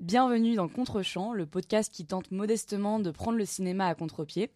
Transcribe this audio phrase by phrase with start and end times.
[0.00, 4.50] Bienvenue dans Contre-champ, le podcast qui tente modestement de prendre le cinéma à contre-pied.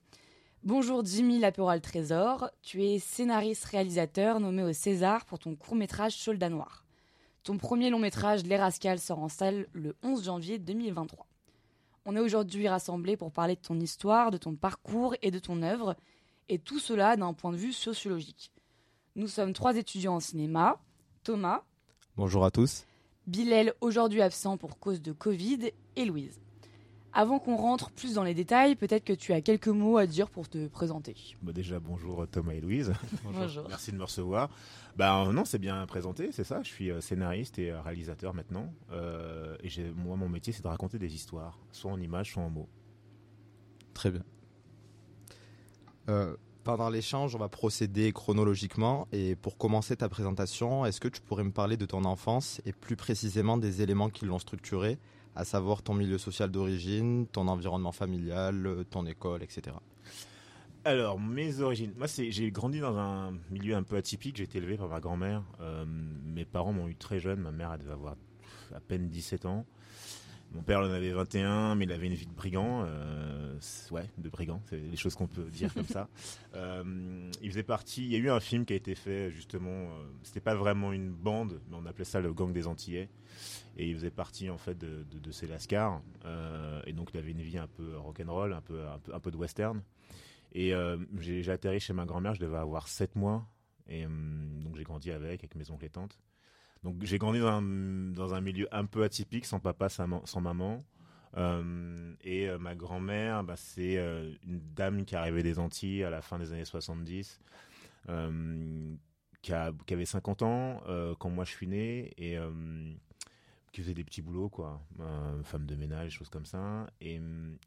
[0.63, 6.87] Bonjour Jimmy Laperal Trésor, tu es scénariste-réalisateur nommé au César pour ton court-métrage Soldat Noir.
[7.43, 11.27] Ton premier long-métrage, L'Erascal, sort en salle le 11 janvier 2023.
[12.07, 15.63] On est aujourd'hui rassemblés pour parler de ton histoire, de ton parcours et de ton
[15.63, 15.95] œuvre,
[16.49, 18.51] et tout cela d'un point de vue sociologique.
[19.15, 20.81] Nous sommes trois étudiants en cinéma,
[21.23, 21.65] Thomas.
[22.17, 22.87] Bonjour à tous.
[23.27, 26.41] Bilal, aujourd'hui absent pour cause de Covid, et Louise.
[27.17, 30.29] Avant qu'on rentre plus dans les détails, peut-être que tu as quelques mots à dire
[30.29, 31.15] pour te présenter.
[31.43, 32.93] Bah déjà, bonjour Thomas et Louise.
[33.25, 33.67] Bonjour.
[33.69, 34.51] Merci de me recevoir.
[34.97, 36.61] Bah non, c'est bien présenté, c'est ça.
[36.65, 38.75] Je suis euh, scénariste et euh, réalisateur maintenant.
[38.91, 42.43] Euh, et j'ai, moi, mon métier, c'est de raconter des histoires, soit en images, soit
[42.43, 42.69] en mots.
[43.95, 44.25] Très bien.
[46.09, 49.07] Euh, pendant l'échange, on va procéder chronologiquement.
[49.13, 52.73] Et pour commencer ta présentation, est-ce que tu pourrais me parler de ton enfance et
[52.73, 54.99] plus précisément des éléments qui l'ont structurée,
[55.37, 59.77] à savoir ton milieu social d'origine, ton environnement familial, ton école, etc.
[60.87, 61.93] Alors, mes origines.
[61.97, 64.37] Moi, j'ai grandi dans un milieu un peu atypique.
[64.37, 65.43] J'ai été élevé par ma grand-mère.
[65.61, 67.41] Euh, mes parents m'ont eu très jeune.
[67.41, 68.17] Ma mère, elle devait avoir
[68.75, 69.65] à peine 17 ans.
[70.55, 72.85] Mon père en avait 21, mais il avait une vie de brigand.
[72.87, 73.59] Euh,
[73.91, 76.09] ouais, de brigand, c'est les choses qu'on peut dire comme ça.
[76.55, 78.05] Euh, il faisait partie.
[78.05, 79.69] Il y a eu un film qui a été fait justement.
[79.69, 83.09] Euh, c'était pas vraiment une bande, mais on appelait ça le gang des Antillais.
[83.77, 86.01] Et il faisait partie en fait de, de, de ces lascars.
[86.25, 89.19] Euh, et donc il avait une vie un peu rock'n'roll, un peu, un peu, un
[89.19, 89.83] peu de western.
[90.53, 90.73] Et
[91.19, 92.35] j'ai j'ai atterri chez ma grand-mère.
[92.35, 93.45] Je devais avoir 7 mois.
[93.89, 96.21] Et hum, donc j'ai grandi avec, avec mes oncles et tantes.
[96.85, 100.23] Donc j'ai grandi dans un, dans un milieu un peu atypique, sans papa, sans, ma-
[100.27, 100.85] sans maman.
[101.37, 106.11] Euh, et euh, ma grand-mère, bah, c'est euh, une dame qui arrivait des Antilles à
[106.11, 107.41] la fin des années 70,
[108.11, 108.95] euh,
[109.43, 110.83] qui, avait 50 ans
[111.19, 112.39] quand moi je suis né et
[113.73, 114.81] qui faisait des petits boulots, quoi,
[115.43, 116.87] femme de ménage, choses comme ça.
[117.03, 117.21] Et,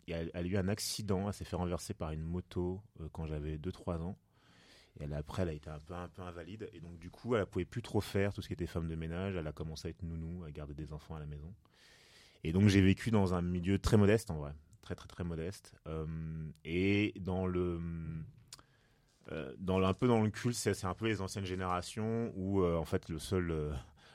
[0.08, 4.02] elle, a eu un accident, elle s'est fait renverser par une moto quand j'avais 2-3
[4.02, 4.18] ans.
[5.00, 6.70] Et elle, après, elle a été un peu, un peu invalide.
[6.74, 8.88] Et donc, du coup, elle ne pouvait plus trop faire tout ce qui était femme
[8.88, 9.36] de ménage.
[9.36, 11.54] Elle a commencé à être nounou, à garder des enfants à la maison.
[12.44, 14.54] Et donc, j'ai vécu dans un milieu très modeste, en vrai.
[14.82, 15.76] Très, très, très modeste.
[15.88, 16.06] Euh,
[16.64, 17.80] et dans le.
[19.32, 22.78] euh, dans un peu dans le culte, c'est un peu les anciennes générations où, euh,
[22.78, 23.74] en fait, le seul, euh,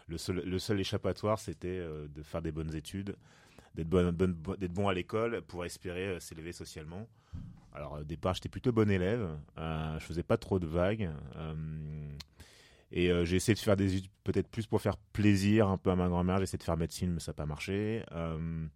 [0.08, 3.16] le seul, le seul échappatoire, c'était de faire des bonnes études,
[3.74, 7.06] d'être bon, à l'école pour espérer s'élever socialement.
[7.74, 9.28] Alors au départ, j'étais plutôt bon élève.
[9.58, 11.10] Euh, je faisais pas trop de vagues.
[11.36, 11.54] Euh,
[12.90, 15.90] et euh, j'ai essayé de faire des études peut-être plus pour faire plaisir un peu
[15.90, 16.36] à ma grand-mère.
[16.38, 18.04] J'ai essayé de faire médecine, mais ça n'a pas marché.
[18.12, 18.66] Euh,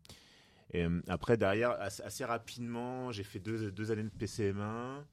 [0.72, 5.04] et après, derrière, assez, rapidement, j'ai fait deux, années de PCM1.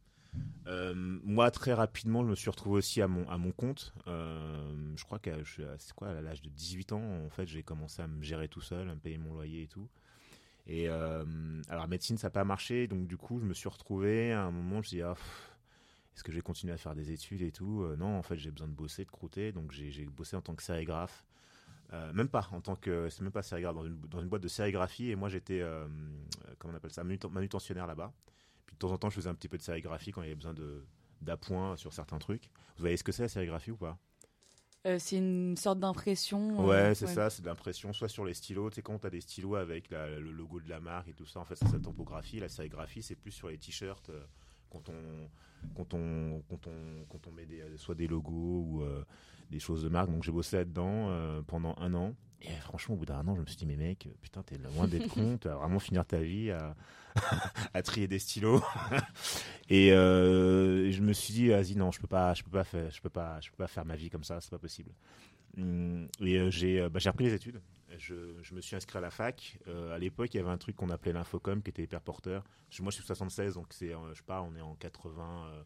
[0.68, 3.94] Euh, moi, très rapidement, je me suis retrouvé aussi à mon, à mon compte.
[4.08, 8.08] Je crois à- c'est quoi, à l'âge de 18 ans, en fait, j'ai commencé à
[8.08, 9.88] me gérer tout seul, à me payer mon loyer et tout.
[10.66, 11.26] Et euh,
[11.70, 12.88] alors, médecine, ça n'a pas marché.
[12.88, 15.16] Donc, du coup, je me suis retrouvé à un moment, je me suis dit, ah,
[16.16, 17.84] est-ce que je vais continuer à faire des études et tout?
[17.84, 19.52] Euh, Non, en fait, j'ai besoin de bosser, de croûter.
[19.52, 21.26] Donc, j'ai bossé en tant que sérigraphe.
[21.92, 25.12] Euh, même pas en tant que c'est même pas sérigraphe dans une, boîte de sérigraphie
[25.12, 25.62] et moi j'étais
[26.58, 27.04] comment on appelle ça?
[27.04, 28.14] Manuten- manutentionnaire là-bas
[28.66, 30.28] puis de temps en temps je faisais un petit peu de sérigraphie quand il y
[30.30, 30.56] avait besoin
[31.22, 34.00] d'appoint sur certains trucs vous voyez ce que c'est la sérigraphie ou pas?
[34.86, 36.60] Euh, c'est une sorte d'impression.
[36.60, 39.08] euh, Ouais, c'est ça, c'est de l'impression, soit sur les stylos, tu sais, quand tu
[39.08, 41.56] as des stylos avec la- le logo de la marque et tout ça, en fait,
[41.56, 42.40] c'est sa topographie.
[42.40, 44.22] La sérigraphie, c'est plus sur les t-shirts, euh,
[44.70, 45.30] quand, on,
[45.76, 48.34] quand, on, quand, on, quand on met des, soit des logos
[48.68, 48.84] ou
[49.50, 50.10] des choses de marque.
[50.12, 52.16] Donc, j'ai bossé là-dedans euh, pendant un an.
[52.42, 54.88] Et franchement, au bout d'un an, je me suis dit, mais mec, putain, t'es loin
[54.88, 56.76] d'être con, tu vas vraiment finir ta vie à,
[57.74, 58.62] à trier des stylos.
[59.70, 62.92] et euh, je me suis dit, vas-y, non, je peux pas, je peux pas faire,
[62.92, 64.92] je peux pas, je peux pas faire ma vie comme ça, c'est pas possible.
[65.58, 67.62] Hum, Et euh, j'ai bah, j'ai repris les études.
[67.98, 69.60] Je, je me suis inscrit à la fac.
[69.68, 72.44] Euh, à l'époque, il y avait un truc qu'on appelait l'infocom qui était hyper porteur.
[72.80, 75.64] Moi, je suis 76, donc c'est, je pars, on est en 80, euh,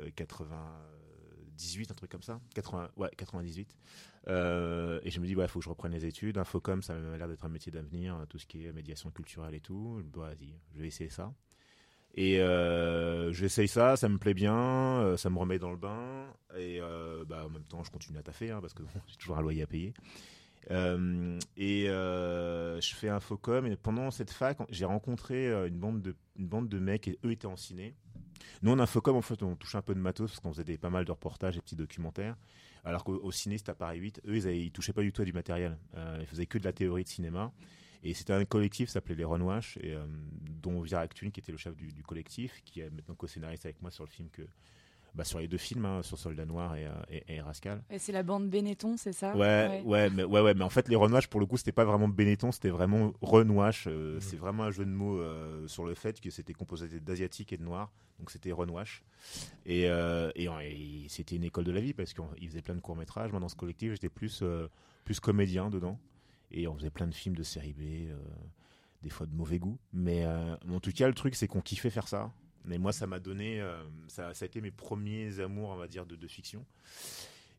[0.00, 0.10] euh,
[1.58, 2.40] 98, un truc comme ça.
[2.54, 3.76] 80, ouais, 98.
[4.28, 6.38] Euh, et je me dis, ouais, faut que je reprenne les études.
[6.38, 9.60] Infocom, ça m'a l'air d'être un métier d'avenir, tout ce qui est médiation culturelle et
[9.60, 10.00] tout.
[10.12, 11.34] Bon, vas-y, je vais essayer ça.
[12.14, 16.26] Et euh, j'essaye ça, ça me plaît bien, euh, ça me remet dans le bain.
[16.56, 19.38] Et euh, bah, en même temps, je continue à taffer hein, parce que j'ai toujours
[19.38, 19.94] un loyer à payer.
[21.56, 23.66] Et je fais Infocom.
[23.66, 27.32] Et pendant cette fac, j'ai rencontré une bande, de, une bande de mecs et eux
[27.32, 27.94] étaient en ciné.
[28.62, 30.78] Nous, en Infocom, en fait, on touche un peu de matos parce qu'on faisait des,
[30.78, 32.36] pas mal de reportages et petits documentaires.
[32.84, 35.22] Alors qu'au au ciné, c'était à Paris 8, eux, ils, avaient, touchaient pas du tout
[35.22, 35.76] à du matériel.
[35.96, 37.52] Euh, ils faisaient que de la théorie de cinéma.
[38.04, 39.78] Et c'était un collectif s'appelait les Runwash,
[40.62, 43.82] dont Vira Actune, qui était le chef du, du collectif, qui est maintenant co-scénariste avec
[43.82, 44.42] moi sur le film que,
[45.18, 47.82] bah, sur les deux films, hein, sur Soldat Noir et, et, et Rascal.
[47.90, 49.36] Et c'est la bande Benetton, c'est ça?
[49.36, 51.84] Ouais, ouais, mais, ouais, ouais, mais en fait, les Renouaches, pour le coup, c'était pas
[51.84, 53.88] vraiment Benetton, c'était vraiment Renouache.
[53.88, 54.20] Mmh.
[54.20, 55.20] C'est vraiment un jeu de mots
[55.66, 59.02] sur le fait que c'était composé d'asiatiques et de noirs, donc c'était Renouache.
[59.66, 63.32] Et, et, et c'était une école de la vie parce qu'ils faisaient plein de courts-métrages.
[63.32, 64.42] Moi, dans ce collectif, j'étais plus,
[65.04, 65.98] plus comédien dedans.
[66.50, 68.16] Et on faisait plein de films de série B, euh,
[69.02, 69.76] des fois de mauvais goût.
[69.92, 72.32] Mais euh, en tout cas, le truc, c'est qu'on kiffait faire ça.
[72.68, 76.06] Mais moi, ça m'a donné, euh, ça, a été mes premiers amours, on va dire,
[76.06, 76.64] de, de fiction.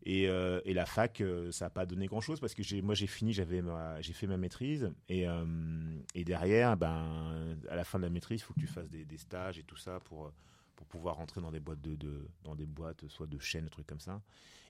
[0.05, 1.21] Et, et, la fac,
[1.51, 3.61] ça n'a pas donné grand chose parce que j'ai, moi j'ai fini, j'avais
[3.99, 5.25] j'ai fait ma maîtrise et,
[6.15, 9.03] et, derrière, ben, à la fin de la maîtrise, il faut que tu fasses des,
[9.03, 10.31] des, stages et tout ça pour,
[10.77, 13.87] pour pouvoir rentrer dans des boîtes de, de, dans des boîtes soit de chaînes, trucs
[13.87, 14.21] comme ça.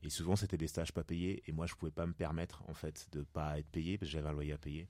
[0.04, 2.74] Et souvent c'était des stages pas payés et moi je pouvais pas me permettre en
[2.74, 4.88] fait de pas être payé parce que j'avais un loyer à payer.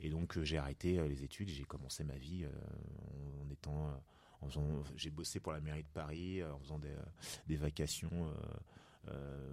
[0.00, 3.90] Et donc euh, j'ai arrêté euh, les études, j'ai commencé ma vie euh, en étant
[4.96, 6.94] j'ai bossé pour la mairie de Paris en faisant des,
[7.46, 8.32] des vacations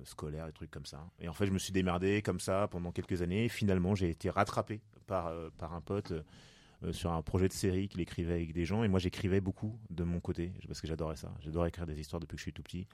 [0.03, 1.07] scolaires, des trucs comme ça.
[1.19, 3.47] Et en fait, je me suis démerdé comme ça pendant quelques années.
[3.47, 6.13] Finalement, j'ai été rattrapé par, par un pote
[6.83, 8.83] euh, sur un projet de série qu'il écrivait avec des gens.
[8.83, 11.31] Et moi, j'écrivais beaucoup de mon côté parce que j'adorais ça.
[11.39, 12.87] J'adorais écrire des histoires depuis que je suis tout petit.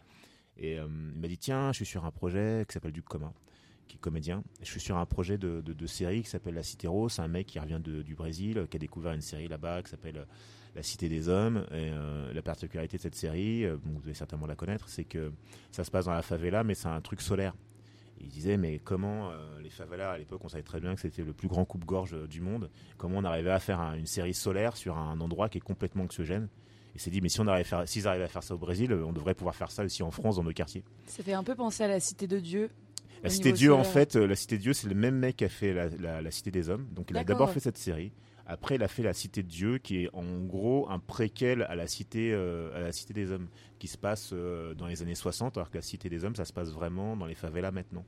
[0.58, 3.34] Et euh, il m'a dit Tiens, je suis sur un projet qui s'appelle Du commun,
[3.88, 4.44] qui est comédien.
[4.62, 7.14] je suis sur un projet de, de, série qui s'appelle La Cité Rose.
[7.14, 10.18] C'est un mec qui revient du Brésil, qui a découvert une série là-bas qui s'appelle
[10.18, 10.26] euh,
[10.76, 11.66] La Cité des Hommes.
[11.74, 11.92] Et
[12.34, 15.32] la particularité de cette série, vous devez certainement la connaître, c'est que
[15.72, 17.54] ça se passe dans la favela, mais c'est un truc solaire.
[18.24, 21.24] Il disait mais comment euh, les favelas à l'époque on savait très bien que c'était
[21.24, 22.70] le plus grand coupe-gorge euh, du monde.
[22.98, 26.48] Comment on arrivait à faire une série solaire sur un endroit qui est complètement anxiogène?
[26.94, 28.58] Et s'est dit mais si on arrivait à faire s'ils arrivaient à faire ça au
[28.58, 30.84] Brésil on devrait pouvoir faire ça aussi en France dans nos quartiers.
[31.08, 32.70] Ça fait un peu penser à la cité de Dieu
[33.24, 35.38] la cité de Dieu en fait euh, la cité de Dieu c'est le même mec
[35.38, 36.88] qui a fait la, cité des hommes.
[36.92, 38.12] Donc il a d'abord fait cette série
[38.52, 41.76] après, il a fait la Cité de Dieu, qui est en gros un préquel à
[41.76, 43.48] la Cité, à la Cité des Hommes,
[43.80, 46.52] qui se passe dans les années 60, alors que la Cité des Hommes, ça se
[46.52, 48.04] passe vraiment dans les favelas maintenant.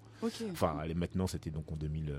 [0.52, 2.14] Enfin, maintenant, c'était donc en 2000,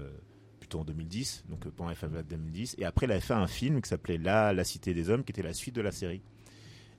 [0.59, 2.77] plutôt en 2010, donc pendant les favelas de 2010.
[2.79, 5.33] Et après, il a fait un film qui s'appelait La, la Cité des Hommes, qui
[5.33, 6.23] était la suite de la série.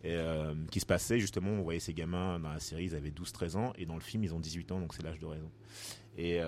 [0.04, 0.16] Et,
[0.70, 3.74] qui se passait justement, on voyait ces gamins dans la série, ils avaient 12-13 ans,
[3.80, 5.50] et dans le film, ils ont 18 ans, donc c'est l'âge de raison.
[6.18, 6.40] Et,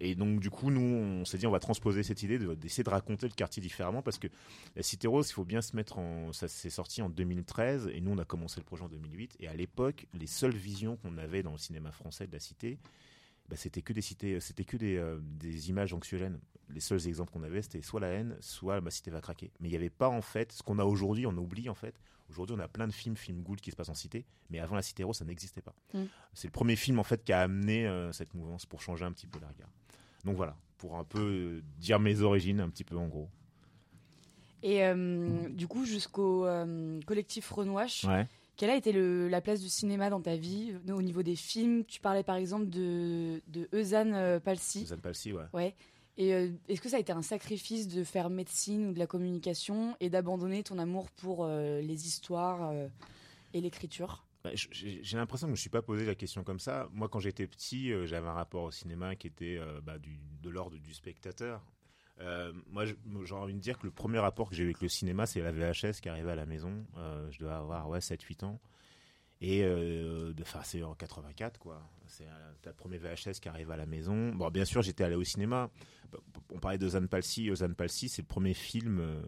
[0.00, 2.90] et, donc du coup, nous, on s'est dit, on va transposer cette idée d'essayer de,
[2.90, 4.28] raconter le quartier différemment, parce que
[4.74, 6.32] la Cité Rose, il faut bien se mettre en...
[6.32, 9.48] Ça s'est sorti en 2013, et nous, on a commencé le projet en 2008, et
[9.48, 12.78] à l'époque, les seules visions qu'on avait dans le cinéma français de la cité,
[13.48, 16.40] bah, c'était que des cités, c'était que des, des, images anxiogènes.
[16.70, 19.52] Les seuls exemples qu'on avait, c'était soit la haine, soit ma cité va craquer.
[19.60, 21.94] Mais il n'y avait pas en fait ce qu'on a aujourd'hui, on oublie en fait.
[22.30, 24.76] Aujourd'hui, on a plein de films, films gould qui se passent en cité, mais avant
[24.76, 25.74] la cité rose, ça n'existait pas.
[25.92, 26.04] Mm.
[26.32, 29.26] C'est le premier film en fait qui a amené cette mouvance pour changer un petit
[29.26, 29.68] peu le regard.
[30.24, 33.28] Donc voilà, pour un peu dire mes origines, un petit peu en gros.
[34.62, 34.82] Et
[35.50, 36.46] du coup, jusqu'au
[37.06, 38.04] collectif Renouache.
[38.04, 38.26] Ouais.
[38.56, 41.84] Quelle a été le, la place du cinéma dans ta vie Au niveau des films,
[41.84, 44.84] tu parlais par exemple de, de Eusanne Palsy.
[44.84, 45.44] Eusanne Palsy, ouais.
[45.52, 45.74] ouais.
[46.16, 49.06] Et euh, est-ce que ça a été un sacrifice de faire médecine ou de la
[49.06, 52.88] communication et d'abandonner ton amour pour euh, les histoires euh,
[53.52, 54.24] et l'écriture?
[54.44, 56.88] Bah, J'ai l'impression que je ne me suis pas posé la question comme ça.
[56.92, 60.76] Moi, quand j'étais petit, j'avais un rapport au cinéma qui était bah, du, de l'ordre
[60.76, 61.62] du spectateur.
[62.70, 65.26] Moi, j'ai envie de dire que le premier rapport que j'ai eu avec le cinéma,
[65.26, 66.84] c'est la VHS qui arrivait à la maison.
[67.30, 68.60] je devais avoir ouais, 7-8 ans.
[69.40, 70.32] Et euh,
[70.62, 71.82] c'est en 84, quoi.
[72.06, 74.30] C'est euh, ta première VHS qui arrive à la maison.
[74.34, 75.70] Bon, bien sûr, j'étais allé au cinéma.
[76.50, 77.54] On parlait de Zan Palsy.
[77.54, 79.22] Zan Palsy, c'est le premier film euh,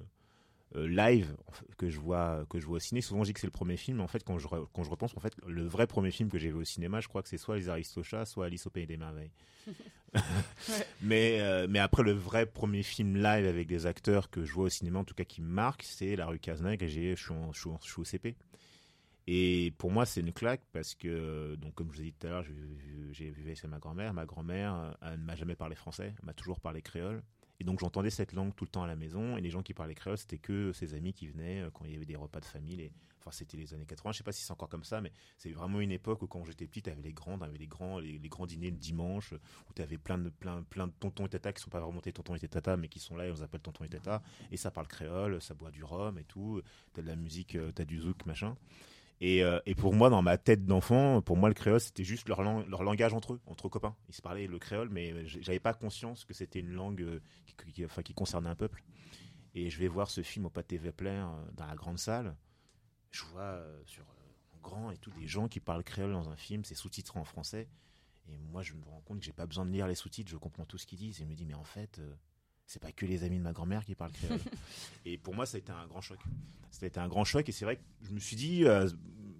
[0.77, 1.37] live
[1.79, 3.01] que je vois que je vois au ciné.
[3.01, 3.99] Souvent, je dis que c'est le premier film.
[3.99, 6.39] Mais en fait, quand je quand je repense, en fait, le vrai premier film que
[6.39, 8.87] j'ai vu au cinéma, je crois que c'est soit Les Aristochats, soit Alice au pays
[8.87, 9.33] des merveilles.
[11.03, 14.71] mais mais après, le vrai premier film live avec des acteurs que je vois au
[14.71, 16.83] cinéma, en tout cas qui me marque, c'est La rue Cazeneuve.
[16.83, 18.37] Et j'ai je suis au CP.
[19.27, 22.27] Et pour moi, c'est une claque parce que, donc, comme je vous ai dit tout
[22.29, 22.45] à l'heure,
[23.11, 24.15] j'ai vécu avec ma grand-mère.
[24.15, 27.23] Ma grand-mère, ne m'a jamais parlé français, elle m'a toujours parlé créole.
[27.61, 29.37] Et donc, j'entendais cette langue tout le temps à la maison.
[29.37, 31.93] Et les gens qui parlaient créole, c'était que ses amis qui venaient euh, quand il
[31.93, 32.91] y avait des repas de famille.
[33.21, 34.13] Enfin, c'était les années 80.
[34.13, 36.45] Je sais pas si c'est encore comme ça, mais c'est vraiment une époque où, quand
[36.45, 39.73] j'étais petit, tu avais les grands, avais les grands, les, grands dîners le dimanche, où
[39.75, 42.37] tu avais plein de, plein, de tontons et tatas qui sont pas vraiment tes tontons
[42.37, 44.23] et tes tatas, mais qui sont là et on les appelle tontons et tatas.
[44.53, 46.63] Et ça parle créole, ça boit du rhum et tout.
[46.95, 48.57] Tu as de la musique, euh, tu as du zouk, machin.
[49.21, 52.29] Et, euh, et, pour moi, dans ma tête d'enfant, pour moi, le créole, c'était juste
[52.29, 53.97] leur, leur, langage entre eux, entre copains.
[54.09, 57.87] Ils se parlaient le créole, mais j'avais pas conscience que c'était une langue euh, qui,
[58.03, 58.83] qui, concernait un peuple.
[59.55, 62.37] Et je vais voir ce film au Pâté Vepler euh, dans la grande salle.
[63.11, 64.05] Je vois sur
[64.55, 67.25] en grand et tout des gens qui parlent créole dans un film, c'est sous-titré en
[67.25, 67.69] français.
[68.29, 70.37] Et moi, je me rends compte que j'ai pas besoin de lire les sous-titres, je
[70.37, 71.21] comprends tout ce qu'ils disent.
[71.21, 72.01] Et je me dis, mais en fait,
[72.67, 74.41] c'est pas que les amis de ma grand-mère qui parlent créole.
[75.05, 76.19] et pour moi, ça a été un grand choc.
[76.71, 78.89] Ça a été un grand choc et c'est vrai que je me suis dit, euh,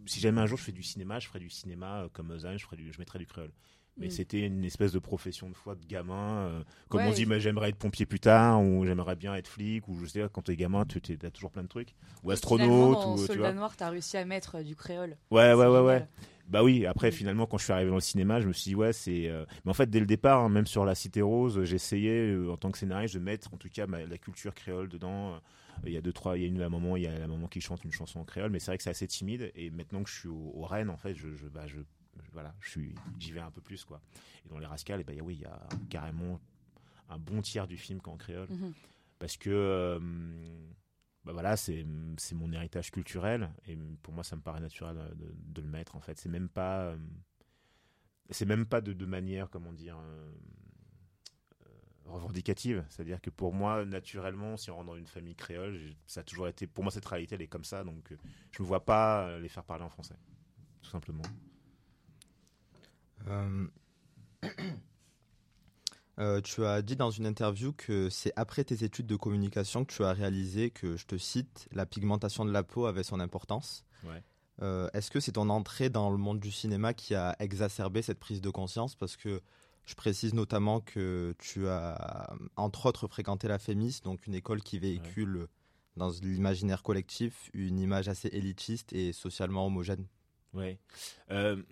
[0.07, 2.57] si jamais un jour je fais du cinéma, je ferai du cinéma euh, comme Ozan,
[2.57, 3.53] je, ferai du, je mettrai du créole.
[3.99, 4.11] Mais Mm.
[4.11, 6.47] c'était une espèce de profession de foi de gamin.
[6.49, 9.49] euh, comme Ouais, on dit, mais j'aimerais être pompier plus tard, ou j'aimerais bien être
[9.49, 11.95] flic, ou je sais pas, quand t'es gamin, tu as toujours plein de trucs.
[12.23, 13.53] Ou astronaute, dans ou tu Soldat vois.
[13.55, 15.17] Noir, t'as réussi à mettre euh, du créole.
[15.31, 16.07] Ouais, ouais, ouais, ouais.
[16.49, 17.13] Bah oui, après Mm.
[17.13, 19.45] finalement quand je suis arrivé dans le cinéma, je me suis dit ouais, c'est euh,
[19.65, 22.57] mais en fait dès le départ, hein, même sur La Cité Rose, j'essayais euh, en
[22.57, 25.41] tant que scénariste de mettre en tout cas ma- la culture créole dedans.
[25.85, 27.27] Il y a deux trois, il y a une la maman, il y a la
[27.27, 29.71] maman qui chante une chanson en créole, mais c'est vrai que c'est assez timide et
[29.71, 31.81] maintenant que je suis au, au Rennes en fait, je, je bah je-
[32.33, 34.01] voilà, je suis j'y vais un peu plus quoi.
[34.45, 36.41] Et dans les Rascals, et y a- oui, il y a carrément
[37.09, 38.73] un bon tiers du film qui est en créole Mhm.
[39.19, 39.99] parce que euh,
[41.25, 41.85] bah voilà, c'est
[42.35, 46.19] mon héritage culturel et pour moi ça me paraît naturel de, le mettre en fait.
[46.19, 46.97] C'est même pas euh,
[48.31, 50.33] c'est même pas de, de manière comment dire euh,
[52.05, 52.85] revendicative.
[52.89, 56.49] C'est-à-dire que pour moi naturellement, si on rentre dans une famille créole, ça a toujours
[56.49, 58.13] été pour moi cette réalité elle est comme ça donc
[58.53, 60.17] je me vois pas les faire parler en français
[60.83, 61.23] tout simplement.
[63.29, 63.67] Euh,
[66.19, 69.93] euh, tu as dit dans une interview que c'est après tes études de communication que
[69.93, 73.85] tu as réalisé que, je te cite, la pigmentation de la peau avait son importance.
[74.05, 74.23] Ouais.
[74.63, 78.19] Euh, Est-ce que c'est ton entrée dans le monde du cinéma qui a exacerbé cette
[78.19, 78.95] prise de conscience?
[78.95, 79.43] Parce que
[79.85, 84.79] je précise notamment que tu as, entre autres, fréquenté la FEMIS, donc une école qui
[84.79, 85.47] véhicule
[85.97, 90.07] dans l'imaginaire collectif une image assez élitiste et socialement homogène.
[90.53, 90.79] Ouais.
[91.31, 91.63] Euh,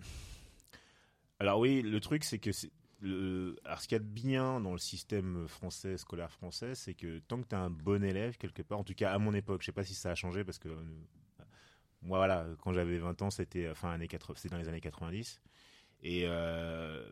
[1.39, 2.51] alors oui, le truc c'est que
[3.01, 6.93] le, alors ce qu'il y a de bien dans le système français, scolaire français, c'est
[6.93, 9.33] que tant que tu as un bon élève quelque part, en tout cas à mon
[9.33, 10.83] époque, je sais pas si ça a changé parce que euh,
[12.01, 15.41] moi voilà, quand j'avais 20 ans, c'était enfin années 80, c'était dans les années 90
[16.03, 17.07] et euh,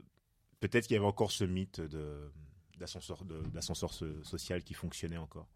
[0.60, 2.32] peut-être qu'il y avait encore ce mythe de
[2.80, 5.48] d'ascenseur social qui fonctionnait encore.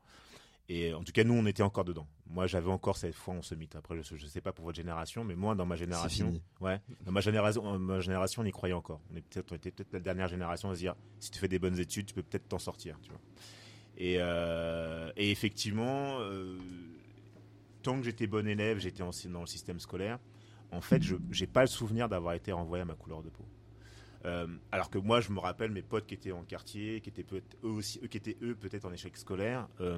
[0.69, 2.07] Et en tout cas, nous, on était encore dedans.
[2.29, 3.75] Moi, j'avais encore cette foi en ce mythe.
[3.77, 6.43] Après, je ne sais pas pour votre génération, mais moi, dans ma génération, fini.
[6.59, 8.99] Ouais, dans ma génération, euh, ma génération, on y croyait encore.
[9.11, 11.47] On, est peut-être, on était peut-être la dernière génération à se dire si tu fais
[11.47, 12.99] des bonnes études, tu peux peut-être t'en sortir.
[13.01, 13.21] Tu vois.
[13.97, 16.57] Et, euh, et effectivement, euh,
[17.81, 20.19] tant que j'étais bon élève, j'étais dans le système scolaire.
[20.71, 23.45] En fait, je n'ai pas le souvenir d'avoir été renvoyé à ma couleur de peau.
[24.25, 27.23] Euh, alors que moi, je me rappelle mes potes qui étaient en quartier, qui étaient
[27.23, 29.67] peut-être eux aussi, eux qui étaient eux peut-être en échec scolaire.
[29.79, 29.97] Euh,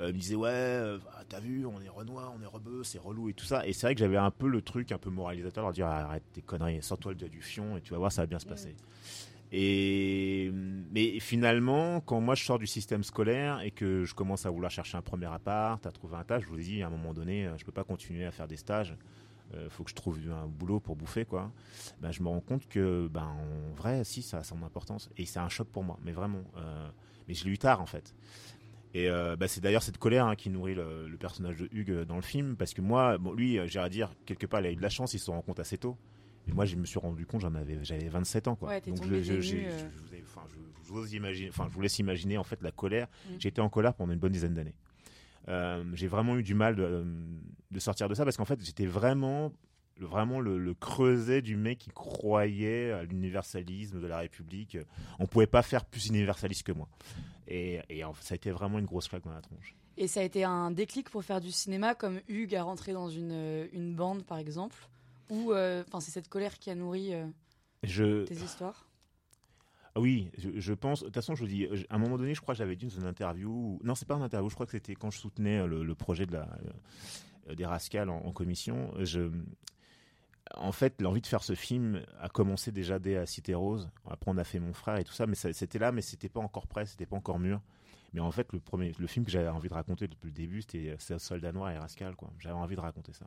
[0.00, 2.98] euh, me disaient ouais, euh, ah, t'as vu, on est renois, on est rebeu, c'est
[2.98, 3.66] relou et tout ça.
[3.66, 6.24] Et c'est vrai que j'avais un peu le truc un peu moralisateur, leur dire arrête
[6.32, 8.46] tes conneries, sors-toi le doigt du fion et tu vas voir, ça va bien se
[8.46, 8.74] passer.
[9.56, 10.50] Et
[10.90, 14.70] mais finalement, quand moi je sors du système scolaire et que je commence à vouloir
[14.70, 17.14] chercher un premier appart, à trouver un tâche, je vous ai dit à un moment
[17.14, 18.96] donné, euh, je peux pas continuer à faire des stages.
[19.54, 21.52] Euh, faut que je trouve un boulot pour bouffer quoi.
[22.00, 25.24] Ben, je me rends compte que ben en vrai si ça a son importance et
[25.24, 26.42] c'est un choc pour moi, mais vraiment.
[26.56, 26.88] Euh,
[27.28, 28.12] mais je l'ai eu tard en fait.
[28.94, 31.90] Et euh, bah, c'est d'ailleurs cette colère hein, qui nourrit le, le personnage de Hugues
[31.90, 34.60] euh, dans le film, parce que moi, bon, lui, euh, j'ai à dire, quelque part,
[34.60, 35.96] il a eu de la chance, il se rend compte assez tôt.
[36.46, 38.68] Et moi, je me suis rendu compte, j'en avais, j'avais 27 ans, quoi.
[38.68, 40.54] Ouais, Donc, je, j'ai- vous enfin, je,
[40.86, 43.08] je vous ose imaginer, enfin, je vous laisse imaginer en fait la colère.
[43.08, 43.34] Mm.
[43.40, 44.74] J'étais en colère pendant une bonne dizaine d'années.
[45.48, 47.04] Euh, j'ai vraiment eu du mal de,
[47.70, 49.52] de sortir de ça parce qu'en fait, j'étais vraiment,
[49.96, 54.78] le, vraiment le, le creuset du mec qui croyait à l'universalisme de la République.
[55.18, 56.88] On pouvait pas faire plus universaliste que moi.
[57.48, 57.80] Et,
[58.20, 59.74] ça a été vraiment une grosse claque dans la tronche.
[59.96, 63.08] Et ça a été un déclic pour faire du cinéma, comme Hugues a rentré dans
[63.08, 64.88] une, euh, une bande, par exemple
[65.30, 67.26] Ou euh, c'est cette colère qui a nourri euh,
[67.84, 68.88] Je, tes histoires?
[69.94, 71.00] Ah Oui, je, je pense.
[71.00, 72.86] De toute façon, je vous dis, à un moment donné, je crois que j'avais dit
[72.86, 73.50] dans une interview.
[73.50, 74.48] ou- Non, c'est pas une interview.
[74.48, 76.48] Je crois que c'était quand je soutenais euh, le, le projet de la,
[77.48, 78.92] euh, des Rascals en, en commission.
[78.98, 79.30] Je,
[80.56, 83.90] en fait, l'envie de faire ce film a commencé déjà dès à Cité Rose.
[84.08, 86.40] Après, on a fait Mon frère et tout ça, mais c'était là, mais c'était pas
[86.40, 87.60] encore prêt, c'était pas encore mûr.
[88.12, 90.62] Mais en fait, le premier, le film que j'avais envie de raconter depuis le début,
[90.62, 92.30] c'était euh, Soldat Noir et Rascal, quoi.
[92.38, 93.26] J'avais envie de raconter ça.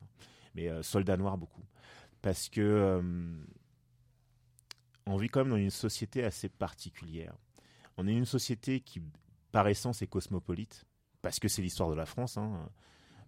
[0.56, 1.66] Mais euh, Soldat Noir beaucoup,
[2.22, 3.02] parce que euh,
[5.06, 7.36] on vit quand même dans une société assez particulière.
[7.98, 9.02] On est une société qui,
[9.52, 10.86] par essence, est cosmopolite,
[11.22, 12.70] parce que c'est l'histoire de la France, hein,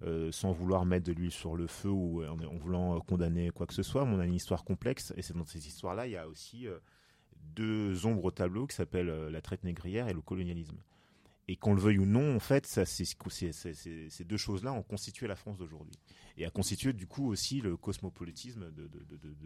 [0.04, 3.50] euh, sans vouloir mettre de l'huile sur le feu ou en, en voulant euh, condamner
[3.52, 4.06] quoi que ce soit.
[4.06, 6.68] Mais on a une histoire complexe, et c'est dans ces histoires-là, il y a aussi
[6.68, 6.80] euh,
[7.56, 10.78] deux ombres au tableau qui s'appellent euh, la traite négrière et le colonialisme.
[11.48, 15.36] Et qu'on le veuille ou non, en fait, ça, ces deux choses-là ont constitué la
[15.36, 15.96] France d'aujourd'hui.
[16.38, 18.88] Et a constitué du coup aussi le cosmopolitisme de,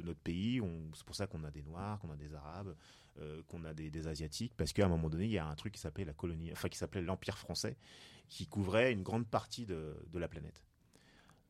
[0.03, 0.61] notre pays.
[0.95, 2.75] C'est pour ça qu'on a des Noirs, qu'on a des Arabes,
[3.21, 5.55] euh, qu'on a des, des Asiatiques, parce qu'à un moment donné, il y a un
[5.55, 7.77] truc qui s'appelait la colonie, enfin qui s'appelait l'Empire français,
[8.29, 10.63] qui couvrait une grande partie de, de la planète.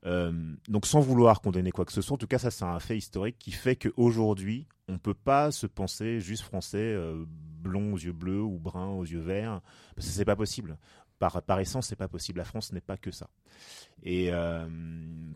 [0.05, 0.33] Euh,
[0.67, 2.97] donc sans vouloir condamner quoi que ce soit, en tout cas ça c'est un fait
[2.97, 7.97] historique qui fait qu'aujourd'hui on ne peut pas se penser juste français euh, blond aux
[7.97, 9.61] yeux bleus ou brun aux yeux verts,
[9.95, 10.77] parce que c'est pas possible.
[11.19, 12.39] Par, par essence, c'est pas possible.
[12.39, 13.29] La France n'est pas que ça.
[14.01, 14.67] Et euh,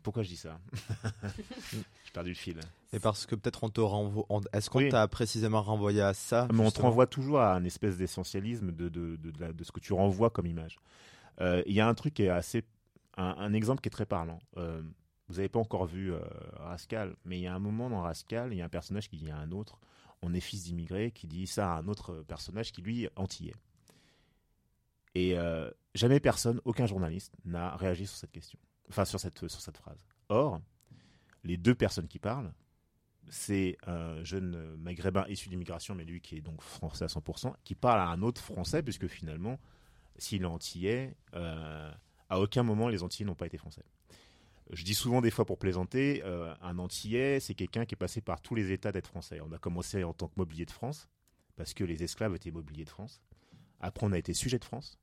[0.03, 0.59] pourquoi je dis ça?
[1.71, 2.59] J'ai perdu le fil.
[2.91, 4.25] Et parce que peut-être on te renvoie.
[4.51, 4.89] Est-ce qu'on Oui.
[4.89, 8.89] t'a précisément renvoyé à ça Mais on te renvoie toujours à un espèce d'essentialisme de,
[8.89, 10.77] de, de, de la- de ce que tu renvoies comme image.
[11.41, 12.63] Euh, Il y a un truc qui est assez.
[13.19, 14.39] Un, exemple qui est très parlant.
[14.57, 14.81] Euh,
[15.27, 16.19] vous n'avez pas encore vu euh,
[16.57, 19.17] Rascal, mais il y a un moment dans Rascal, il y a un personnage qui
[19.17, 19.79] dit à un autre
[20.21, 23.53] on est fils d'immigrés, qui dit ça à un autre personnage qui lui antillais.
[25.13, 25.35] Et
[25.95, 28.57] jamais personne, aucun journaliste, n'a réagi sur cette question,
[28.89, 30.03] enfin sur cette, sur cette phrase.
[30.29, 30.59] Or,
[31.43, 32.51] les deux personnes qui parlent,
[33.29, 37.75] c'est un jeune maghrébin issu d'immigration, mais lui qui est donc français à 100%, qui
[37.75, 39.59] parle à un autre français, puisque finalement,
[40.17, 41.91] s'il est antillais, euh,
[42.29, 43.83] à aucun moment les antillais n'ont pas été français.
[44.71, 48.19] Je dis souvent des fois pour plaisanter, euh, un antillais, c'est quelqu'un qui est passé
[48.19, 49.39] par tous les états d'être français.
[49.41, 51.07] On a commencé en tant que mobilier de France,
[51.55, 53.21] parce que les esclaves étaient mobiliers de France.
[53.79, 54.99] Après, on a été sujet de France,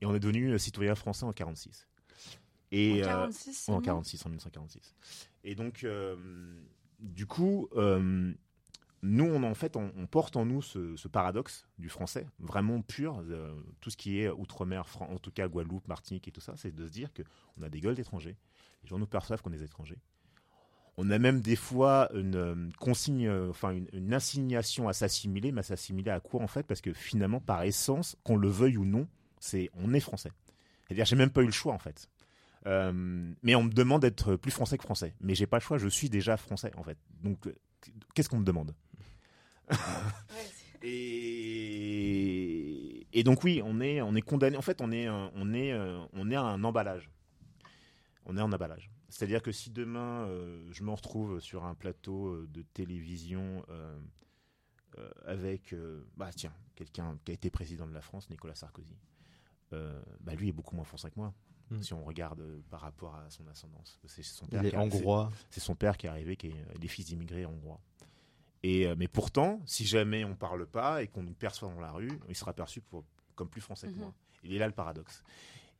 [0.00, 1.88] et on est devenu euh, citoyen français en 46.
[2.72, 4.94] Et, en euh, 46, en seulement 46, en 1946.
[5.44, 5.86] Et donc,
[6.98, 7.68] du coup,
[9.02, 14.20] nous, on, porte en nous ce, paradoxe du français, vraiment pur, euh, tout ce qui
[14.20, 17.62] est outre-mer, en tout cas Guadeloupe, Martinique et tout ça, c'est de se dire qu'on
[17.62, 18.36] a des gueules d'étrangers.
[18.82, 19.98] Les gens nous perçoivent qu'on est étrangers.
[20.98, 25.60] On a même des fois une euh, consigne, euh, enfin une, une à s'assimiler, mais
[25.60, 26.66] à s'assimiler à quoi en fait?
[26.66, 29.08] Parce que finalement, par essence, qu'on le veuille ou non,
[29.76, 30.32] on est français.
[30.86, 32.10] C'est-à-dire, j'ai même pas eu le choix en fait.
[32.66, 35.14] Mais on me demande d'être plus français que français.
[35.20, 36.98] Mais j'ai pas le choix, je suis déjà français en fait.
[37.22, 37.48] Donc,
[38.14, 38.74] qu'est-ce qu'on me demande?
[41.80, 44.56] et, et donc oui, on est, on est condamné.
[44.56, 47.10] En fait, on est, un- on est, euh, on est un emballage.
[48.26, 48.90] On est en emballage.
[49.08, 53.98] C'est-à-dire que si demain euh, je me retrouve sur un plateau euh, de télévision euh,
[54.98, 58.96] euh, avec, euh, bah tiens, quelqu'un qui a été président de la France, Nicolas Sarkozy,
[59.72, 61.34] euh, bah lui est beaucoup moins français que moi.
[61.70, 61.82] Mm.
[61.82, 64.76] Si on regarde euh, par rapport à son ascendance, c'est son Il père est qui
[64.76, 65.30] a- hongrois.
[65.50, 67.80] c'est son père qui est arrivé, qui est euh, des fils d'immigrés hongrois.
[68.62, 71.92] Et, euh, mais pourtant, si jamais on parle pas et qu'on nous perçoit dans la
[71.92, 73.98] rue, il sera perçu pour, comme plus français que Mhm.
[74.00, 74.14] moi.
[74.44, 75.22] Il est là le paradoxe.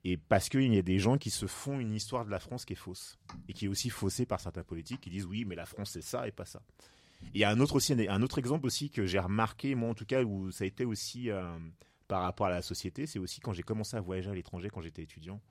[0.05, 2.65] Et parce qu'il y a des gens qui se font une histoire de la France
[2.65, 3.19] qui est fausse.
[3.49, 6.00] Et qui est aussi faussée par certains politiques qui disent oui, mais la France c'est
[6.02, 6.63] ça et pas ça.
[7.35, 9.95] Il y a un autre, aussi, un autre exemple aussi que j'ai remarqué, moi en
[9.95, 11.54] tout cas, où ça a été aussi euh,
[12.09, 14.81] par rapport à la société, c'est aussi quand j'ai commencé à voyager à l'étranger quand
[14.81, 15.43] j'étais étudiant.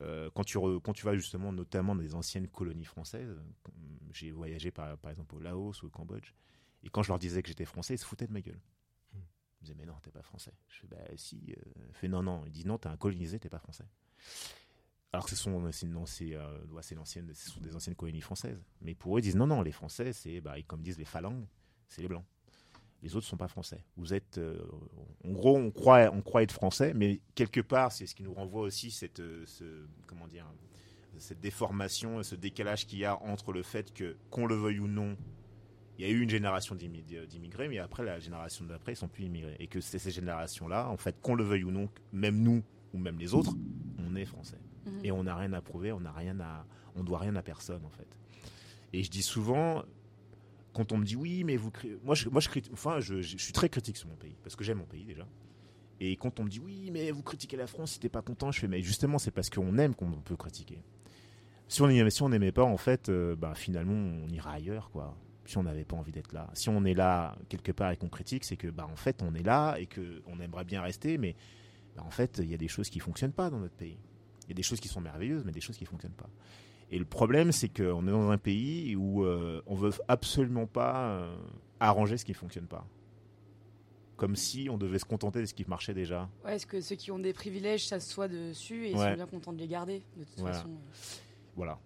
[0.00, 3.38] Euh, quand, tu re- quand tu vas justement notamment dans les anciennes colonies françaises,
[4.14, 6.32] j'ai voyagé par, par exemple au Laos ou au Cambodge,
[6.84, 8.60] et quand je leur disais que j'étais français, ils se foutaient de ma gueule.
[9.12, 9.18] Hmm.
[9.18, 10.52] Ils me disaient, mais non, t'es pas français.
[10.68, 11.54] Je fais, bah si.
[11.56, 12.44] Euh, je fais, non, non.
[12.46, 13.84] Ils disent, non, t'es un colonisé, t'es pas français.
[15.14, 18.60] Alors que ce sont, c'est, c'est, euh, c'est l'ancienne, ce sont des anciennes colonies françaises.
[18.80, 21.46] Mais pour eux, ils disent, non, non, les Français, c'est, bah, comme disent les phalanges,
[21.88, 22.24] c'est les Blancs.
[23.00, 23.84] Les autres sont pas français.
[23.96, 24.58] Vous êtes, euh,
[25.24, 28.34] en gros, on croit, on croit être français, mais quelque part, c'est ce qui nous
[28.34, 30.50] renvoie aussi cette, euh, ce, comment dire,
[31.18, 34.88] cette déformation, ce décalage qu'il y a entre le fait que, qu'on le veuille ou
[34.88, 35.16] non,
[35.98, 39.08] il y a eu une génération d'immi- d'immigrés, mais après, la génération d'après, ils sont
[39.08, 39.56] plus immigrés.
[39.60, 42.98] Et que c'est ces générations-là, en fait, qu'on le veuille ou non, même nous ou
[42.98, 43.54] même les autres,
[43.98, 44.58] on est français.
[44.86, 45.00] Mhm.
[45.04, 47.84] Et on n'a rien à prouver, on n'a rien à, on doit rien à personne,
[47.84, 48.08] en fait.
[48.92, 49.82] Et je dis souvent,
[50.72, 51.70] quand on me dit oui, mais vous,
[52.04, 54.56] moi, je, moi, je, criti- enfin, je, je suis très critique sur mon pays, parce
[54.56, 55.26] que j'aime mon pays déjà.
[56.00, 58.50] Et quand on me dit oui, mais vous critiquez la France, si t'es pas content,
[58.50, 60.82] je fais mais justement, c'est parce qu'on aime qu'on peut critiquer.
[61.68, 65.16] Si on n'aimait si n'aimait pas, en fait, euh, bah, finalement, on ira ailleurs, quoi.
[65.46, 66.48] Si on n'avait pas envie d'être là.
[66.54, 69.34] Si on est là quelque part et qu'on critique, c'est que, bah, en fait, on
[69.34, 71.36] est là et que on aimerait bien rester, mais
[71.96, 73.98] bah, en fait, il y a des choses qui fonctionnent pas dans notre pays.
[74.44, 76.28] Il y a des choses qui sont merveilleuses, mais des choses qui fonctionnent pas.
[76.90, 81.08] Et le problème, c'est qu'on est dans un pays où euh, on veut absolument pas
[81.08, 81.36] euh,
[81.80, 82.86] arranger ce qui fonctionne pas.
[84.16, 86.28] Comme si on devait se contenter de ce qui marchait déjà.
[86.44, 89.52] Ouais, est-ce que ceux qui ont des privilèges s'assoient dessus et ils sont bien contents
[89.52, 90.54] de les garder De toute Voilà.
[90.56, 90.70] façon?
[91.56, 91.78] Voilà.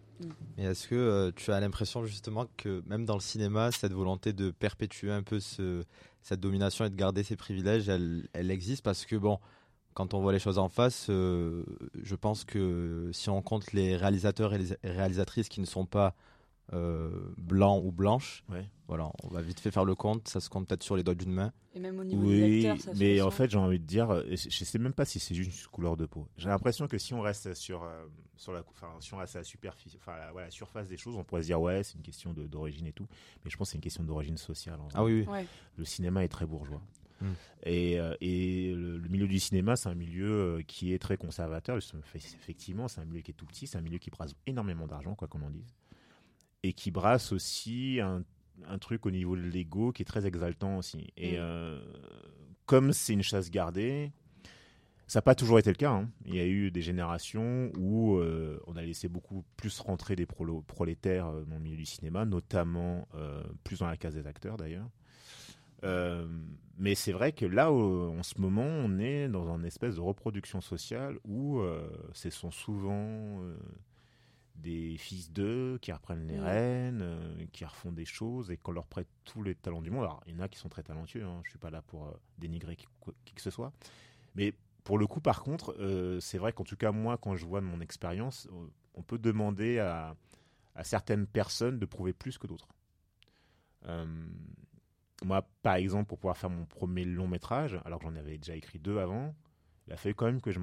[0.56, 4.32] Et est-ce que euh, tu as l'impression justement que même dans le cinéma, cette volonté
[4.32, 5.84] de perpétuer un peu ce,
[6.22, 8.82] cette domination et de garder ses privilèges, elle, elle existe?
[8.82, 9.38] Parce que bon,
[9.94, 11.64] quand on voit les choses en face, euh,
[12.02, 16.14] je pense que si on compte les réalisateurs et les réalisatrices qui ne sont pas
[16.72, 18.66] euh, blancs ou blanches, Ouais.
[18.88, 21.14] voilà, on va vite fait faire le compte, ça se compte peut-être sur les doigts
[21.14, 21.52] d'une main.
[21.74, 23.84] Et même au niveau des Oui, acteurs, ça se mais en fait, j'ai envie de
[23.84, 26.28] dire, euh, je sais même pas si c'est juste une couleur de peau.
[26.36, 28.04] J'ai l'impression que si on reste sur, euh,
[28.36, 30.96] sur la, enfin, si on reste à la superficie, enfin, la, ouais, la surface des
[30.96, 33.06] choses, on pourrait se dire ouais, c'est une question d'origine et tout.
[33.44, 34.78] Mais je pense que c'est une question d'origine sociale.
[34.80, 34.92] en vrai.
[34.94, 35.26] Ah oui, oui.
[35.32, 35.46] Ouais.
[35.76, 36.82] le cinéma est très bourgeois.
[37.20, 37.26] Mm.
[37.64, 41.76] Et, euh, et le, milieu du cinéma, c'est un milieu qui est très conservateur.
[42.14, 45.14] Effectivement, c'est un milieu qui est tout petit, c'est un milieu qui brasse énormément d'argent,
[45.14, 45.74] quoi qu'on en dise,
[46.62, 48.24] et qui brasse aussi un,
[48.78, 51.12] truc au niveau de l'ego qui est très exaltant aussi.
[51.16, 51.80] Et mm.
[52.66, 54.12] comme c'est une chasse gardée,
[55.08, 55.90] ça n'a pas toujours été le cas.
[55.90, 56.10] Hein.
[56.26, 60.26] Il y a eu des générations où euh, on a laissé beaucoup plus rentrer des
[60.26, 64.58] prolétaires euh, dans le milieu du cinéma, notamment euh, plus dans la case des acteurs
[64.58, 64.88] d'ailleurs.
[66.76, 70.60] mais c'est vrai que là, en ce moment, on est dans une espèce de reproduction
[70.60, 71.62] sociale où
[72.12, 73.40] ce sont souvent
[74.58, 79.08] des fils d'eux qui reprennent les rênes, qui refont des choses et qu'on leur prête
[79.24, 80.02] tous les talents du monde.
[80.02, 81.40] Alors, il y en a qui sont très talentueux, hein.
[81.44, 82.86] je ne suis pas là pour dénigrer qui,
[83.24, 83.72] qui, que ce soit.
[84.34, 84.52] Mais
[84.88, 87.60] pour le coup, par contre, euh, c'est vrai qu'en tout cas, moi, quand je vois
[87.60, 90.16] de mon expérience, euh, on peut demander à,
[90.82, 92.68] certaines personnes de prouver plus que d'autres.
[93.84, 94.06] Euh,
[95.22, 98.56] moi, par exemple, pour pouvoir faire mon premier long métrage, alors que j'en avais déjà
[98.56, 99.34] écrit deux avant,
[99.86, 100.60] il a fallu quand même que je,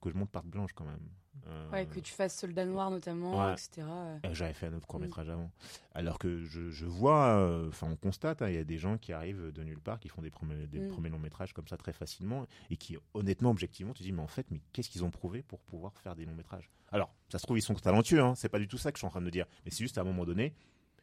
[0.00, 1.06] que je monte parte blanche quand même.
[1.48, 3.86] Euh, ouais, que tu fasses Soldat Noir notamment, etc.
[3.86, 5.50] Euh, j'avais fait un autre court métrage avant.
[5.94, 9.12] Alors que je, vois, euh, enfin on constate, hein, il y a des gens qui
[9.12, 10.88] arrivent de nulle part, qui font des premiers, des mm.
[10.88, 14.22] premiers longs métrages comme ça très facilement, et qui honnêtement, objectivement, tu te dis, mais
[14.22, 16.70] en fait, mais qu'est-ce qu'ils ont prouvé pour pouvoir faire des longs métrages?
[16.92, 19.00] Alors, ça se trouve, ils sont talentueux, hein, c'est pas du tout ça que je
[19.00, 20.54] suis en train de dire, mais c'est juste à un moment donné,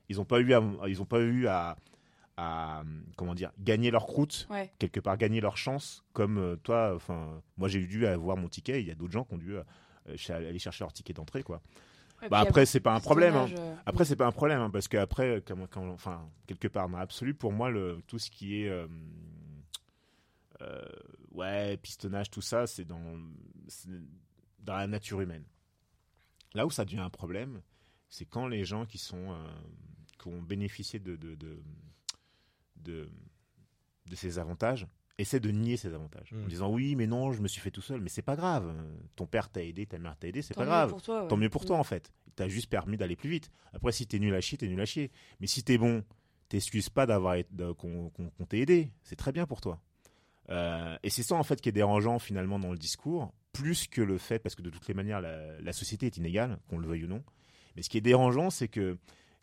[0.10, 0.54] ils n'ont pas eu
[0.88, 1.78] ils ont pas eu à
[2.36, 2.84] à
[3.16, 4.48] comment dire gagner leur croûte
[4.80, 8.88] quelque part gagner leur chance comme toi enfin moi j'ai dû avoir mon ticket il
[8.88, 9.56] y a d'autres gens qui ont dû
[10.30, 11.62] aller chercher leur ticket d'entrée quoi.
[12.30, 13.36] bah après c'est pas un problème.
[13.36, 13.50] Hein.
[13.58, 16.98] Euh, après c'est pas un problème hein, parce qu'après quand, quand, enfin quelque part dans
[16.98, 18.88] l'absolu pour moi le tout ce qui est euh,
[21.32, 23.02] ouais pistonnage tout ça c'est dans
[24.60, 25.44] dans la nature humaine.
[26.54, 27.62] Là où ça devient un problème,
[28.10, 29.36] c'est quand les gens qui sont
[30.20, 31.62] qui ont bénéficié de de, de,
[32.78, 33.10] de,
[34.06, 36.34] de ces avantages essaie de nier ses avantages.
[36.34, 36.48] En hmm.
[36.48, 38.02] disant oui mais non je me suis fait tout seul.
[38.02, 38.74] Mais c'est pas grave.
[39.16, 40.96] Ton père t'a aidé ta mère t'a aidé c'est pas grave.
[41.06, 41.82] tant mieux pour toi hmm.
[41.82, 42.12] en fait.
[42.36, 43.52] T'as juste permis d'aller plus vite.
[43.74, 45.12] Après si t'es nul à chier t'es nul à chier.
[45.40, 46.04] Mais si t'es bon
[46.50, 47.36] t'excuses pas d'avoir
[47.78, 48.12] qu'on
[48.48, 48.92] t'ait aidé.
[49.04, 49.82] C'est très bien pour toi.
[50.50, 53.34] Euh, et c'est ça en fait qui est dérangeant finalement dans le discours.
[53.54, 56.78] Plus que le fait parce que de toutes les manières la, société est inégale qu'on
[56.78, 57.24] le veuille ou non.
[57.76, 58.98] Mais ce qui est dérangeant c'est que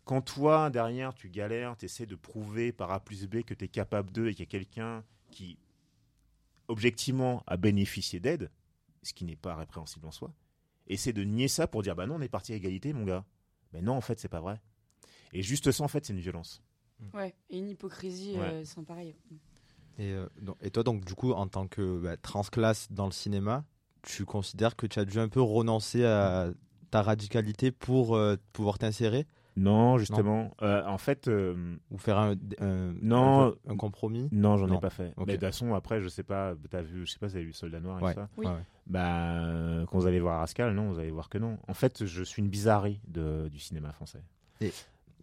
[0.04, 4.10] quand toi derrière tu galères t'essaies de prouver par A plus B que t'es capable
[4.10, 5.58] d'eux et qu'il y a quelqu'un qui,
[6.68, 8.50] objectivement, a bénéficié d'aide,
[9.02, 10.32] ce qui n'est pas répréhensible en soi,
[10.86, 13.24] essaie de nier ça pour dire bah non, on est parti à égalité, mon gars.
[13.72, 14.60] Mais non, en fait, c'est pas vrai.
[15.32, 16.62] Et juste ça, en fait, c'est une violence.
[16.98, 17.16] Mm.
[17.16, 19.14] Ouais, et une hypocrisie euh, sans pareil.
[19.98, 20.28] Et, euh,
[20.60, 23.64] et, toi, donc, du coup, en tant que bah, transclasse dans le cinéma,
[24.02, 26.50] tu considères que tu as dû un peu renoncer à
[26.90, 29.26] ta radicalité pour euh, pouvoir t'insérer?
[29.60, 30.54] Non, justement.
[30.62, 31.28] Euh, en fait.
[31.28, 32.34] Euh, Ou faire un,
[33.02, 35.12] non, un, compromis Non, j'en ai pas fait.
[35.18, 37.36] Mais de toute façon, après, je sais pas, as vu, je sais pas si vous
[37.36, 38.28] avez vu Soldat Noir et ça.
[38.38, 38.46] Oui.
[38.86, 41.58] Bah, quand vous allez voir Rascal, non, vous allez voir que non.
[41.68, 44.22] En fait, je suis une bizarrerie de, du cinéma français.
[44.62, 44.72] Et,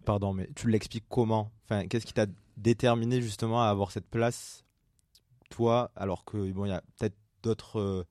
[0.05, 1.51] pardon, mais tu l'expliques comment?
[1.65, 4.63] Enfin, qu'est-ce qui t'a déterminé justement à avoir cette place,
[5.49, 8.03] toi, alors que bon, il y a peut-être d'autres, euh,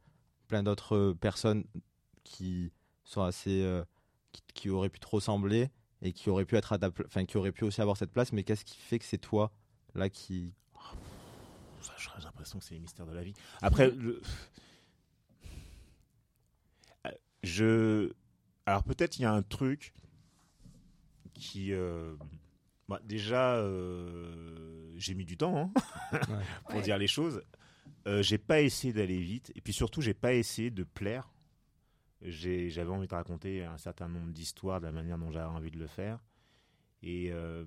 [0.49, 1.65] plein d'autres personnes
[2.25, 2.73] qui
[3.05, 3.83] sont assez,
[4.33, 5.71] qui, qui, auraient pu te ressembler
[6.03, 8.43] et qui aurait pu être à enfin qui aurait pu aussi avoir cette place mais
[8.43, 9.53] qu'est-ce qui fait que c'est toi
[9.95, 10.55] là qui
[12.19, 13.35] j'ai l'impression que c'est les mystères de la vie.
[13.63, 13.93] Après
[17.43, 18.13] je,
[18.65, 19.95] alors peut-être il y a un truc
[21.35, 22.17] qui euh,
[22.89, 25.73] bah, déjà euh, j'ai mis du temps
[26.13, 26.19] hein,
[26.69, 27.43] pour dire les choses.
[28.09, 31.29] Euh, j'ai pas essayé d'aller vite et puis surtout j'ai pas essayé de plaire
[32.31, 35.79] j'avais envie de raconter un certain nombre d'histoires de la manière dont j'avais envie de
[35.79, 36.19] le faire.
[37.03, 37.65] Et euh,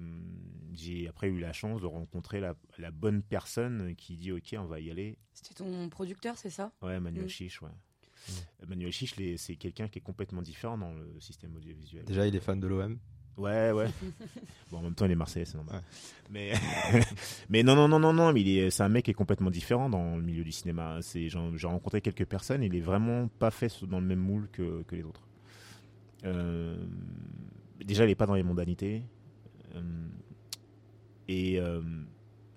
[0.73, 4.65] j'ai après eu la chance de rencontrer la, la, bonne personne qui dit Ok, on
[4.65, 5.17] va y aller.
[5.33, 6.73] C'était ton producteur, c'est ça?
[6.81, 7.29] Ouais, Manuel mm.
[7.29, 7.69] Chiche, ouais.
[7.69, 8.65] Mm.
[8.67, 12.05] Manuel Chiche, c'est quelqu'un qui est complètement différent dans le système audiovisuel.
[12.05, 12.99] Déjà, il est fan de l'OM
[13.39, 13.87] Ouais, ouais.
[14.71, 15.81] bon, en même temps, il est Marseillais, c'est normal.
[16.29, 16.51] Mais,
[17.49, 18.33] mais non, non, non, non, non.
[18.33, 20.97] Mais c'est un mec qui est complètement différent dans le milieu du cinéma.
[21.01, 22.63] C'est, j'ai rencontré quelques personnes.
[22.63, 25.21] Il est vraiment pas fait dans le même moule que, que les autres.
[26.25, 26.75] Euh,
[27.83, 29.03] déjà, il est pas dans les mondanités.
[29.75, 29.81] Euh,
[31.29, 31.81] et, euh,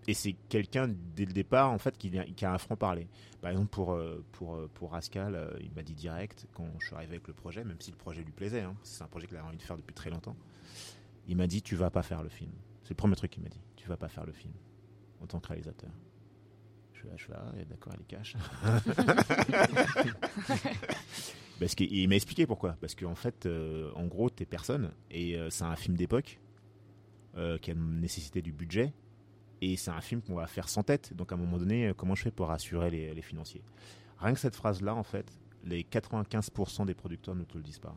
[0.09, 3.07] et c'est quelqu'un dès le départ, en fait, qui, qui a un franc parler.
[3.41, 3.99] Par exemple, pour
[4.33, 7.81] pour pour Rascal, il m'a dit direct quand je suis arrivé avec le projet, même
[7.81, 8.63] si le projet lui plaisait.
[8.63, 10.37] Hein, c'est un projet qu'il avait envie de faire depuis très longtemps
[11.29, 12.51] il m'a dit tu vas pas faire le film.
[12.83, 13.63] C'est le premier truc qu'il m'a dit.
[13.77, 14.53] Tu vas pas faire le film
[15.21, 15.91] en tant que réalisateur.
[16.93, 18.37] Je suis là, je suis là, d'accord, elle est cash.
[21.59, 22.77] Parce qu'il m'a expliqué pourquoi.
[22.81, 26.41] Parce qu'en fait, euh, en gros, t'es personne et euh, c'est un film d'époque
[27.37, 28.93] euh, qui a nécessité du budget.
[29.65, 31.15] Et c'est un film qu'on va faire sans tête.
[31.15, 33.63] Donc à un moment donné, euh, comment je fais pour rassurer les, les financiers?
[34.19, 35.27] Rien que cette phrase-là, en fait,
[35.65, 37.95] les 95% des producteurs ne te le disent pas.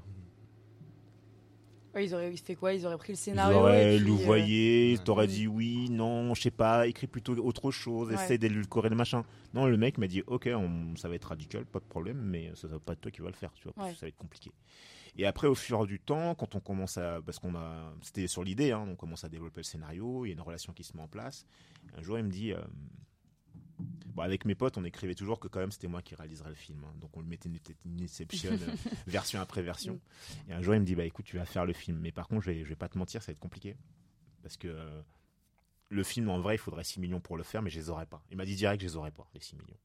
[1.96, 2.74] Ouais, ils auraient fait quoi?
[2.74, 3.58] Ils auraient pris le Ils scénario.
[3.58, 7.34] auraient et puis, euh, louvoyé, ils t'auraient dit oui, non, je sais pas, écris plutôt
[7.38, 8.16] autre chose, Ouais.
[8.16, 9.24] essaie d'édulcorer le machin.
[9.54, 12.52] Non, le mec m'a dit ok, on- ça va être radical, pas de problème, mais
[12.56, 13.94] ça va pas être toi qui va le faire, tu vois, parce Ouais.
[13.94, 14.52] que ça va être compliqué.
[15.18, 18.44] Et après, au fur du temps, quand on commence à, parce qu'on a, c'était sur
[18.44, 20.96] l'idée, hein, on commence à développer le scénario, il y a une relation qui se
[20.96, 21.46] met en place.
[21.98, 22.60] Un jour, il me dit, euh,
[23.80, 26.56] bon, avec mes potes, on écrivait toujours que quand même c'était moi qui réaliserais le
[26.56, 26.94] film, hein.
[27.00, 27.50] donc on le mettait
[27.86, 28.76] une, exception, euh,
[29.08, 30.02] version après version.
[30.50, 32.28] Et un jour, il me dit, bah écoute, tu vas faire le film, mais par
[32.28, 33.78] contre, je vais, je vais pas te mentir, ça va être compliqué,
[34.42, 35.02] parce que euh,
[35.90, 38.06] le film, en vrai, il faudrait 6 millions pour le faire, mais je les aurais
[38.06, 38.22] pas.
[38.32, 39.78] Il m'a dit direct que je les aurais pas, les 6 millions.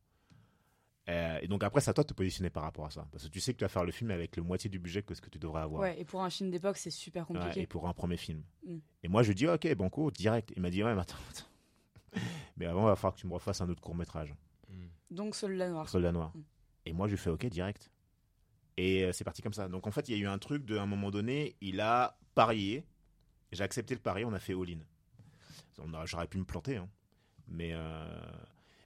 [1.08, 3.06] Euh, et donc après, c'est à toi de te positionner par rapport à ça.
[3.10, 5.02] Parce que tu sais que tu vas faire le film avec le moitié du budget
[5.02, 5.82] que ce que tu devrais avoir.
[5.82, 7.62] Ouais, et pour un film d'époque, c'est super Ouais, compliqué.
[7.62, 8.42] et pour un premier film.
[8.64, 8.78] Mm.
[9.02, 10.52] Et moi, je lui dis, ok, banco, direct.
[10.54, 11.46] Il m'a dit, ouais, mais attends, attends.
[12.56, 14.34] Mais avant, il va falloir que tu me refasses un autre court métrage,
[15.10, 15.88] Donc Soldat Noir.
[15.88, 16.32] Soldat Noir.
[16.34, 16.42] Mm.
[16.86, 17.90] Et moi, je lui fais, ok, direct.
[18.76, 19.68] Et euh, c'est parti comme ça.
[19.68, 21.80] Donc en fait, il y a eu un truc de, à un moment donné, il
[21.80, 22.84] a parié.
[23.52, 24.78] J'ai accepté le pari, on a fait all-in.
[26.04, 26.88] J'aurais pu me planter, hein.
[27.48, 28.20] mais euh,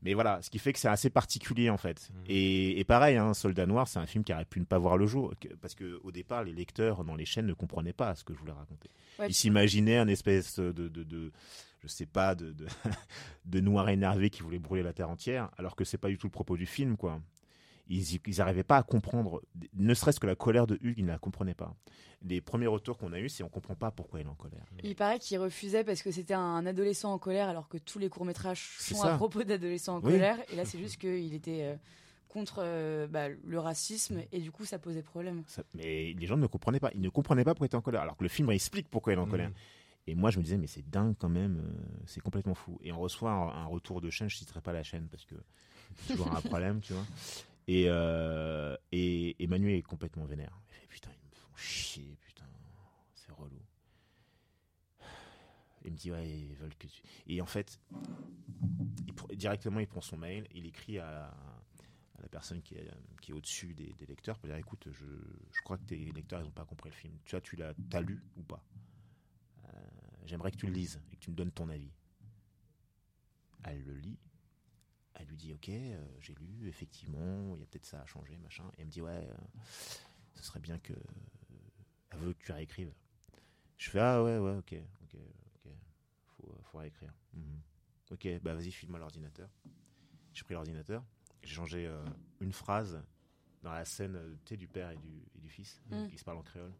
[0.04, 2.10] mais voilà, ce qui fait que c'est assez particulier en fait.
[2.12, 2.22] Mhm.
[2.26, 4.96] Et, et pareil, hein, Soldat Noir, c'est un film qui aurait pu ne pas voir
[4.96, 8.14] le jour, que- parce que au départ, les lecteurs dans les chaînes ne comprenaient pas
[8.14, 8.90] ce que je voulais raconter.
[9.18, 11.32] Ouais, Ils s'imaginaient un espèce de, de, de-
[11.82, 12.66] je sais pas, de, de,
[13.46, 16.26] de noir énervé qui voulait brûler la terre entière, alors que c'est pas du tout
[16.26, 17.20] le propos du film, quoi.
[17.88, 19.42] Ils, ils arrivaient pas à comprendre,
[19.74, 21.74] ne serait-ce que la colère de Hugues, ils ne la comprenaient pas.
[22.26, 24.64] Les premiers retours qu'on a eus, c'est on comprend pas pourquoi il est en colère.
[24.82, 28.08] Il paraît qu'il refusait parce que c'était un adolescent en colère, alors que tous les
[28.08, 30.12] courts-métrages sont à propos d'adolescents en Oui.
[30.12, 30.38] colère.
[30.50, 31.76] Et là, c'est juste qu'il était euh,
[32.28, 35.42] contre euh, bah, le racisme et du coup, ça posait problème.
[35.46, 36.90] Ça- mais les gens ne comprenaient pas.
[36.94, 39.12] Ils ne comprenaient pas pourquoi il était en colère, alors que le film explique pourquoi
[39.12, 39.52] il est en colère.
[40.06, 42.78] Et moi, je me disais, mais c'est dingue quand même, euh, c'est complètement fou.
[42.82, 45.34] Et on reçoit un, un retour de chaîne, je citerai pas la chaîne parce que
[45.96, 47.04] c'est toujours un problème, tu vois.
[47.66, 50.58] Et, euh, et Emmanuel est complètement vénère.
[50.68, 52.44] Il fait, putain, ils me font chier, putain,
[53.14, 53.60] c'est relou.
[55.84, 57.02] Il me dit, ouais, ils veulent que tu.
[57.26, 57.78] Et en fait,
[59.34, 61.34] directement, il prend son mail, il écrit à,
[62.20, 65.04] la personne qui est, au-dessus des, lecteurs pour dire, écoute, je,
[65.52, 67.14] je crois que tes lecteurs, ils n'ont pas compris le film.
[67.24, 68.62] Tu vois, tu l'as t'as lu ou pas?
[69.66, 69.70] Euh,
[70.24, 71.92] J'aimerais que tu le lises et que tu me donnes ton avis.
[73.64, 74.18] Elle le lit.
[75.14, 78.36] Elle lui dit Ok, euh, j'ai lu, effectivement, il y a peut-être ça à changer,
[78.38, 78.64] machin.
[78.76, 79.34] Et elle me dit Ouais, euh,
[80.34, 80.92] ce serait bien que.
[82.10, 82.92] Elle veut que tu réécrives.
[83.76, 85.16] Je fais Ah ouais, ouais, ok, ok,
[85.56, 85.70] ok.
[86.36, 87.12] Faut, faut réécrire.
[87.32, 87.60] Mhm.
[88.10, 89.48] Ok, bah vas-y, file-moi l'ordinateur.
[90.32, 91.04] J'ai pris l'ordinateur,
[91.42, 92.04] j'ai changé euh,
[92.40, 93.00] une phrase
[93.62, 96.08] dans la scène euh, du père et du, et du fils Mm.
[96.08, 96.72] qui se parlent en créole.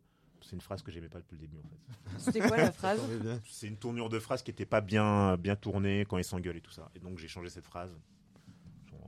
[0.42, 2.18] C'est une phrase que j'aimais pas depuis le début en fait.
[2.18, 3.00] C'était quoi la phrase.
[3.46, 6.60] C'est une tournure de phrase qui était pas bien, bien tournée quand ils s'engueulent et
[6.60, 6.90] tout ça.
[6.94, 7.96] Et donc j'ai changé cette phrase.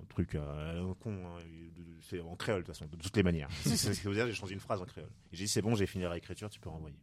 [0.09, 1.39] Truc euh, con, hein,
[2.01, 3.49] c'est en créole de toute façon, de toutes les manières.
[3.65, 5.11] C'est ce que veut dire, j'ai changé une phrase en créole.
[5.33, 6.97] Et j'ai dit c'est bon, j'ai fini la réécriture, tu peux renvoyer.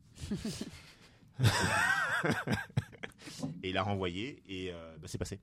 [3.64, 5.40] et il a renvoyé et euh, bah, c'est passé.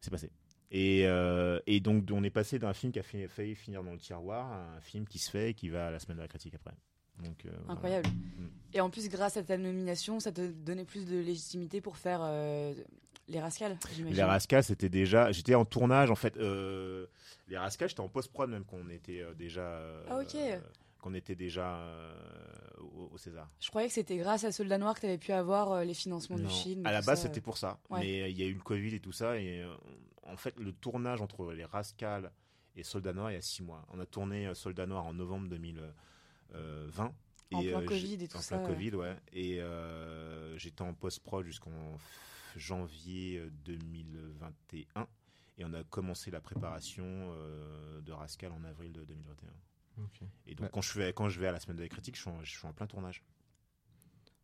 [0.00, 0.30] C'est passé.
[0.70, 3.92] Et, euh, et donc on est passé d'un film qui a fait- failli finir dans
[3.92, 6.22] le tiroir à un film qui se fait et qui va à la semaine de
[6.22, 6.74] la critique après.
[7.22, 7.50] Donc, euh.
[7.68, 8.08] Incroyable.
[8.08, 8.46] Mm.
[8.72, 12.20] Et en plus, grâce à ta nomination, ça te donnait plus de légitimité pour faire
[12.22, 12.74] euh,
[13.28, 14.16] les rascals, j'imagine.
[14.16, 15.32] Les Rascals, c'était déjà.
[15.32, 16.36] J'étais en tournage, en fait.
[16.36, 17.06] euh,
[17.48, 19.62] les Rascals, j'étais en post-prod même quand on était euh, déjà.
[19.62, 20.34] euh, Ah, ok.
[20.34, 20.58] euh,
[21.00, 21.80] qu'on était déjà
[22.80, 23.50] au, au César.
[23.60, 26.38] Je croyais que c'était grâce à Soldat Noir que tu avais pu avoir les financements
[26.38, 26.48] Non.
[26.48, 26.86] du film.
[26.86, 27.78] À la base, c'était pour ça.
[27.90, 28.00] Ouais.
[28.00, 29.38] Mais il y a eu le Covid et tout ça.
[29.38, 29.62] Et
[30.22, 32.30] en fait, le tournage entre les Rascals
[32.76, 33.84] et Soldat Noir, il y a six mois.
[33.92, 37.12] On a tourné Soldat Noir en novembre 2020.
[37.52, 38.74] En et, plein Covid et tout en ça, plein ouais.
[38.74, 39.16] Covid, ouais.
[39.34, 39.60] Et
[40.56, 41.70] j'étais en post-prod jusqu'en
[42.58, 45.06] janvier euh, 2021.
[45.58, 49.48] Et on a commencé la préparation euh, de Rascal en avril de 2021.
[50.02, 50.28] Ok.
[50.46, 50.70] Et donc, Ouais.
[50.72, 52.42] quand, je vais, quand je vais à la semaine de la critique, je suis en,
[52.42, 53.22] je suis en plein tournage.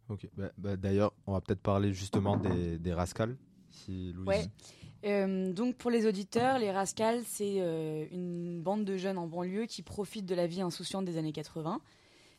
[0.08, 0.28] Ok.
[0.36, 3.36] Bah, bah, D'ailleurs, on va peut-être parler justement des, des Rascals.
[3.70, 4.26] Si Louise.
[4.28, 4.44] Ouais.
[5.04, 9.64] Euh, donc pour les auditeurs, les Rascals, c'est euh, une bande de jeunes en banlieue
[9.66, 11.80] qui profitent de la vie insouciante des années 80,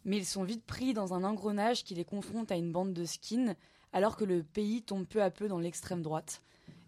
[0.05, 3.03] mais ils sont vite pris dans un engrenage qui les confronte à une bande de
[3.05, 3.55] skins,
[3.93, 6.41] alors que le pays tombe peu à peu dans l'extrême droite.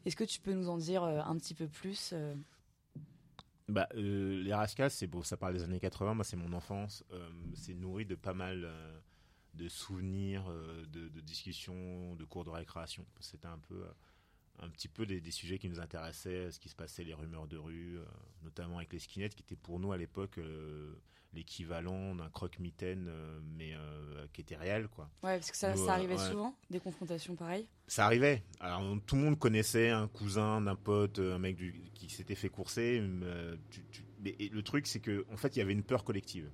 [0.06, 2.36] Est-ce que tu peux nous en dire euh, un petit peu plus euh?
[3.70, 7.04] Bah, euh, les Rascals, c'est beau, ça parle des années 80, moi c'est mon enfance,
[7.12, 8.70] euh, c'est nourri de pas mal
[9.54, 10.52] de souvenirs,
[10.92, 13.06] de, discussions, de cours de récréation.
[13.22, 13.86] C'était un peu,
[14.60, 17.48] un petit peu des, des sujets qui nous intéressaient, ce qui se passait, les rumeurs
[17.48, 18.00] de rue,
[18.42, 20.40] notamment avec les skinheads, qui étaient pour nous à l'époque
[21.34, 23.10] l'équivalent d'un croque-mitaine,
[23.58, 23.74] mais
[24.34, 25.10] qui était réel, quoi.
[25.24, 27.68] Ouais, parce que ça, ça arrivait souvent, des confrontations pareilles?
[27.88, 28.44] Ça arrivait.
[28.60, 32.50] Alors tout le monde connaissait un cousin d'un pote, un mec du, qui s'était fait
[32.50, 33.02] courser.
[34.22, 36.50] mais le truc, c'est que en fait, il y avait une peur collective.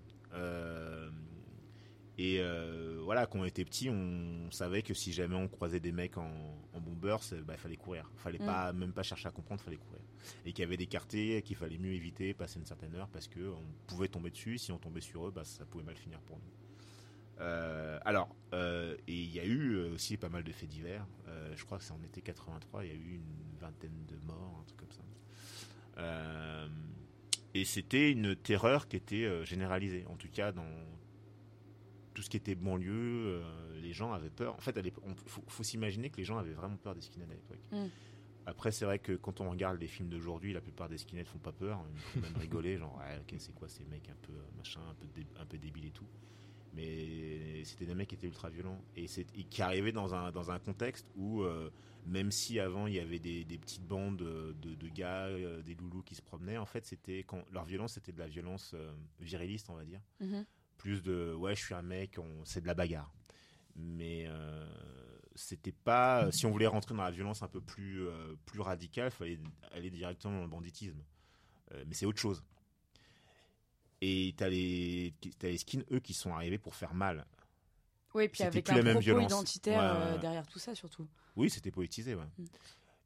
[2.19, 5.93] Et euh, voilà, quand on était petit, on savait que si jamais on croisait des
[5.93, 6.29] mecs en,
[6.73, 8.11] en bombers, bah, il fallait courir.
[8.13, 8.45] Il fallait mm.
[8.45, 10.01] pas, même pas chercher à comprendre, il fallait courir.
[10.45, 13.27] Et qu'il y avait des quartiers qu'il fallait mieux éviter, passer une certaine heure, parce
[13.27, 14.57] qu'on pouvait tomber dessus.
[14.57, 17.41] Si on tombait sur eux, bah, ça pouvait mal finir pour nous.
[17.41, 21.07] Euh, alors, euh, et il y a eu aussi pas mal de faits divers.
[21.55, 24.59] je crois que c'est en été 83, il y a eu une vingtaine de morts,
[24.61, 26.67] un truc comme ça.
[27.53, 30.67] et c'était une terreur qui était généralisée, en tout cas dans
[32.19, 33.41] tout ce qui était banlieue, euh,
[33.81, 34.53] les gens avaient peur.
[34.55, 34.91] En fait, il
[35.47, 37.59] faut, s'imaginer que les gens avaient vraiment peur des skinheads à l'époque.
[37.71, 37.85] Mm.
[38.49, 41.39] Après, c'est vrai que quand on regarde les films d'aujourd'hui, la plupart des skinheads font
[41.39, 41.83] pas peur.
[41.93, 44.81] Ils font même rigoler, genre, ouais, ok, c'est quoi ces mecs un peu euh, machin,
[44.89, 45.07] un peu,
[45.39, 46.07] un peu débiles et tout.
[46.73, 50.59] Mais c'était des mecs qui étaient ultra violents et, qui arrivaient dans un, dans un
[50.59, 51.71] contexte où, euh,
[52.05, 55.29] même si avant il y avait des, petites bandes de, de gars,
[55.65, 58.75] des loulous qui se promenaient, en fait, c'était quand leur violence, c'était de la violence
[59.19, 60.01] viriliste, on va dire.
[60.21, 60.45] Mm-hmm
[60.79, 63.13] plus de ouais, je suis un mec, c'est de la bagarre.
[63.75, 64.65] Mais euh,
[65.39, 66.31] c'était pas.
[66.31, 69.39] Si on voulait rentrer dans la violence un peu plus, euh, plus radicale, il fallait
[69.71, 71.01] aller directement dans le banditisme.
[71.71, 72.43] Euh, mais c'est autre chose.
[74.01, 77.25] Et t'as les, as les skins, eux, qui sont arrivés pour faire mal.
[78.13, 81.07] Oui, puis avec un propos identitaire derrière tout ça, surtout.
[81.35, 82.25] Oui, c'était poétisé, ouais.
[82.37, 82.45] Mm.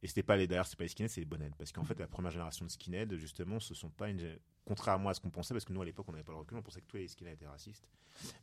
[0.04, 1.56] Et c'était pas les d'ailleurs, c'est pas les skinheads, c'est les bonheads.
[1.58, 5.14] Parce qu'en fait, la première génération de skinheads, justement, ce sont pas une, contrairement à
[5.14, 6.82] ce qu'on pensait, parce que nous à l'époque on n'avait pas le recul, on pensait
[6.82, 7.88] que tous les skinheads étaient racistes.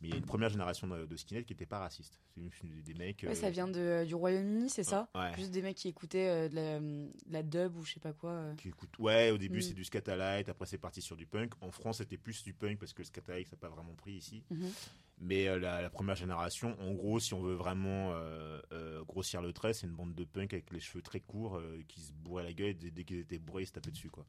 [0.01, 2.18] Mais il y a une première génération de, skinheads qui n'étaient pas racistes.
[2.35, 3.25] C'est des, mecs.
[3.27, 5.09] Ouais, ça euh, vient de, du Royaume-Uni, c'est ça?
[5.37, 8.31] Juste des mecs qui écoutaient euh, de, la, dub ou je sais pas quoi.
[8.31, 8.55] Euh.
[8.55, 9.62] Qui écoutent, ouais, au début mm.
[9.62, 11.53] c'est du Scatalight, après c'est parti sur du punk.
[11.61, 14.12] En France c'était plus du punk parce que le Scatalight ça n'a pas vraiment pris
[14.12, 14.42] ici.
[14.51, 14.73] Mm-hmm.
[15.22, 19.52] Mais euh, la, première génération, en gros, si on veut vraiment euh, euh, grossir le
[19.52, 22.54] trait, c'est une bande de punk avec les cheveux très courts qui se bourraient la
[22.54, 24.09] gueule et dès, qu'ils étaient bourrés, ils se tapaient dessus.
[24.09, 24.24] quoi.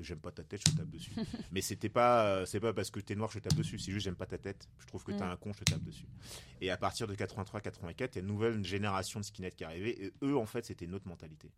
[0.00, 1.12] j'aime pas ta tête, je te tape dessus.
[1.52, 3.78] Mais c'était pas, c'est pas parce que t'es noir, je te tape dessus.
[3.78, 4.68] C'est juste, j'aime pas ta tête.
[4.80, 5.30] Je trouve que t'es mm.
[5.30, 6.08] un con, je te tape dessus.
[6.60, 10.02] Et à partir de 83-84, il y a une nouvelle génération de skinheads qui arrivait.
[10.02, 11.52] Et eux, en fait, c'était une autre mentalité.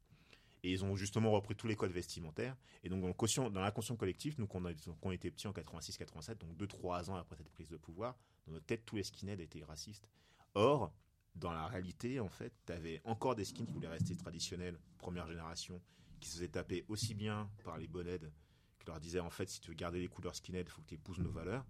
[0.62, 2.56] Et ils ont justement repris tous les codes vestimentaires.
[2.84, 4.62] Et donc, dans, dans l'inconscient collectif, nous, qu'on
[5.02, 8.16] on était petits en 86-87, donc 2-3 ans après cette prise de pouvoir,
[8.50, 10.10] dans notre tête, tous les skinheads étaient racistes.
[10.54, 10.92] Or,
[11.36, 15.26] dans la réalité, en fait, tu avais encore des skins qui voulaient rester traditionnels, première
[15.26, 15.80] génération,
[16.18, 18.30] qui se faisaient taper aussi bien par les bonheads,
[18.78, 20.88] qui leur disaient, en fait, si tu veux garder les couleurs skinhead, il faut que
[20.88, 21.64] tu épouses nos valeurs.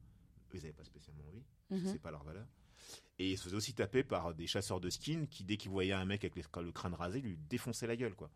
[0.52, 1.92] Eux, ils n'avaient pas spécialement envie, mhm.
[1.92, 2.46] c'est pas leur valeur.
[3.18, 5.92] Et ils se faisaient aussi taper par des chasseurs de skins qui, dès qu'ils voyaient
[5.92, 8.30] un mec avec le crâne rasé, lui défonçaient la gueule, quoi.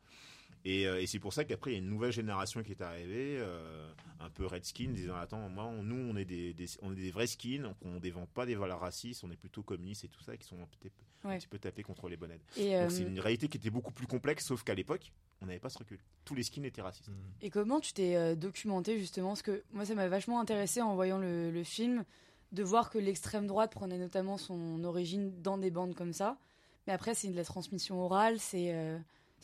[0.66, 3.36] Euh, et, c'est pour ça qu'après, il y a une nouvelle génération qui est arrivée,
[3.38, 3.86] euh,
[4.20, 7.26] un peu red skin, disant Attends, moi, nous, on est des, on est des vrais
[7.26, 10.36] skins, on ne dévend pas des valeurs racistes, on est plutôt communistes et tout ça,
[10.36, 12.38] qui sont un, petit, peu tapés contre les bonnets.
[12.38, 15.58] Donc, euh, c'est une réalité qui était beaucoup plus complexe, sauf qu'à l'époque, on n'avait
[15.58, 15.98] pas ce recul.
[16.24, 17.10] Tous les skins étaient racistes.
[17.42, 19.28] Et comment tu t'es documenté justement?
[19.28, 22.04] Parce que moi, ça m'a vachement intéressé en voyant le, le film
[22.52, 26.36] de voir que l'extrême droite prenait notamment son origine dans des bandes comme ça.
[26.86, 28.72] Mais après, c'est de la transmission orale, c'est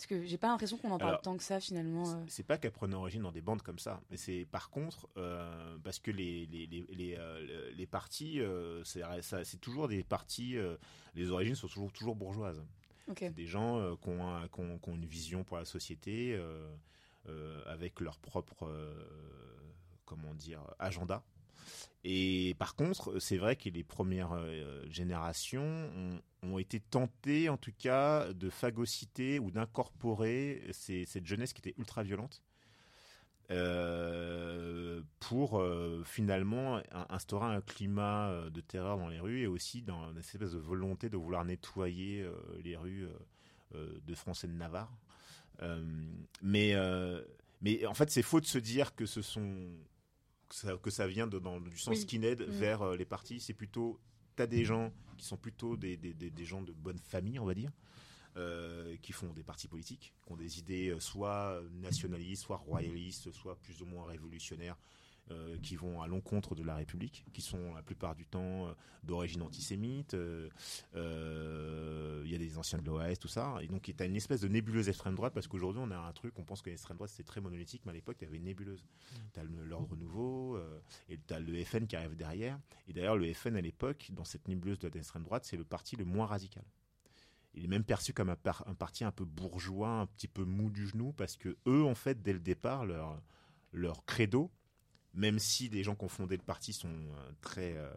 [0.01, 2.09] parce que j'ai pas l'impression qu'on en parle tant que ça finalement.
[2.09, 2.25] Euh.
[2.27, 5.77] C'est pas qu'elle prenne origine dans des bandes comme ça, mais c'est par contre euh,
[5.85, 8.41] parce que les les les les, euh, les partis,
[8.83, 10.57] c'est toujours des partis,
[11.15, 12.65] les origines sont toujours toujours bourgeoises.
[13.15, 16.41] C'est des gens qui ont, qui, ont, qui, ont, une vision pour la société
[17.67, 18.73] avec leur propre
[20.07, 21.23] comment dire agenda.
[22.05, 24.39] Et par contre, c'est vrai que les premières
[24.89, 25.91] générations
[26.43, 32.03] ont, été tentés, en tout cas, de phagocyter ou d'incorporer cette jeunesse qui était ultra
[32.03, 32.43] violente.
[33.51, 39.83] Euh, pour euh, finalement instaurer un climat euh, de terreur dans les rues et aussi
[39.83, 42.25] dans une espèce de volonté de vouloir nettoyer
[42.63, 43.09] les rues
[43.75, 44.93] de France et de Navarre.
[46.43, 46.75] mais,
[47.61, 49.73] mais en fait, c'est faux de se dire que ce sont
[50.83, 52.51] que ça, vient de, dans, du sens skinhead mm.
[52.51, 53.41] vers les partis.
[53.41, 54.01] C'est plutôt
[54.37, 57.55] t'as des gens qui sont plutôt des, des, des, gens de bonne famille, on va
[57.55, 57.73] dire,
[58.37, 63.31] euh, qui font des partis politiques, qui ont des idées euh, soit nationalistes, soit royalistes,
[63.33, 64.79] soit plus ou moins révolutionnaires,
[65.31, 68.73] euh, qui vont à l'encontre de la République, qui sont la plupart du temps euh,
[69.03, 70.15] d'origine antisémite.
[70.15, 70.49] Euh,
[72.25, 73.57] il y a des anciens de l'OAS, tout ça.
[73.61, 76.13] Et donc, tu as une espèce de nébuleuse extrême droite, parce qu'aujourd'hui, on a un
[76.13, 78.39] truc, on pense que l'extrême droite, c'était très monolithique, mais à l'époque, il y avait
[78.39, 78.83] une nébuleuse.
[78.83, 79.17] Mmh.
[79.35, 80.59] Tu as l'ordre nouveau,
[81.09, 82.59] et tu as le FN qui arrive derrière.
[82.89, 85.97] Et d'ailleurs, le FN, à l'époque, dans cette nébuleuse de l'extrême droite, c'est le parti
[85.97, 86.65] le moins radical
[87.55, 90.71] il est même perçu comme un, un, parti un peu bourgeois, un petit peu mou
[90.71, 93.21] du genou, parce que eux, en fait, dès le départ, leur,
[93.73, 94.51] leur credo,
[95.15, 97.77] même si des gens qui ont fondé le parti sont euh, très.
[97.77, 97.93] euh,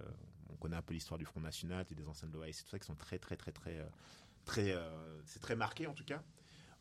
[0.49, 2.69] on connaît un peu l'histoire du Front National et des anciennes de l'OAS et tout
[2.69, 3.77] ça, qui sont très, très, très, très.
[3.77, 3.87] euh,
[4.45, 4.75] très
[5.25, 6.21] c'est très marqué en tout cas.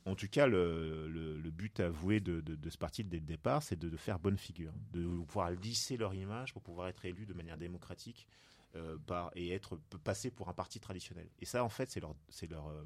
[0.04, 3.24] En tout cas, le, le- le but avoué de, de- de ce parti dès le
[3.26, 7.04] départ, c'est de, de faire bonne figure, de pouvoir lisser leur image pour pouvoir être
[7.04, 8.26] élus de manière démocratique
[8.74, 11.28] euh, par, et être passé pour un parti traditionnel.
[11.40, 12.82] Et ça, en fait, c'est leur, c'est leur, euh,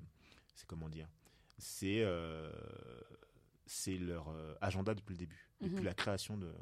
[0.54, 1.08] c'est comment dire,
[1.56, 2.52] c'est euh,
[3.64, 4.28] c'est leur
[4.60, 5.84] agenda depuis le début, depuis Mhm.
[5.84, 6.52] la création de,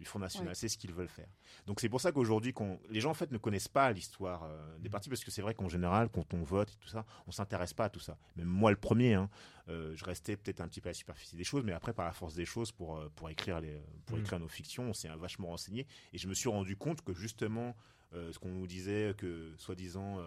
[0.00, 0.56] du Front National.
[0.56, 1.28] C'est ce qu'ils veulent faire.
[1.66, 2.52] Donc c'est pour ça qu'aujourd'hui,
[2.88, 5.54] les gens en fait ne connaissent pas l'histoire euh, des partis parce que c'est vrai
[5.54, 8.16] qu'en général, quand on vote et tout ça, on s'intéresse pas à tout ça.
[8.36, 9.28] Même moi, le premier, hein,
[9.68, 12.06] euh, je restais peut-être un petit peu à la superficie des choses, mais après, par
[12.06, 15.08] la force des choses, pour euh, pour écrire les, pour écrire nos fictions, on s'est
[15.16, 17.76] vachement renseigné et je me suis rendu compte que justement,
[18.14, 20.18] euh, ce qu'on nous disait que soi-disant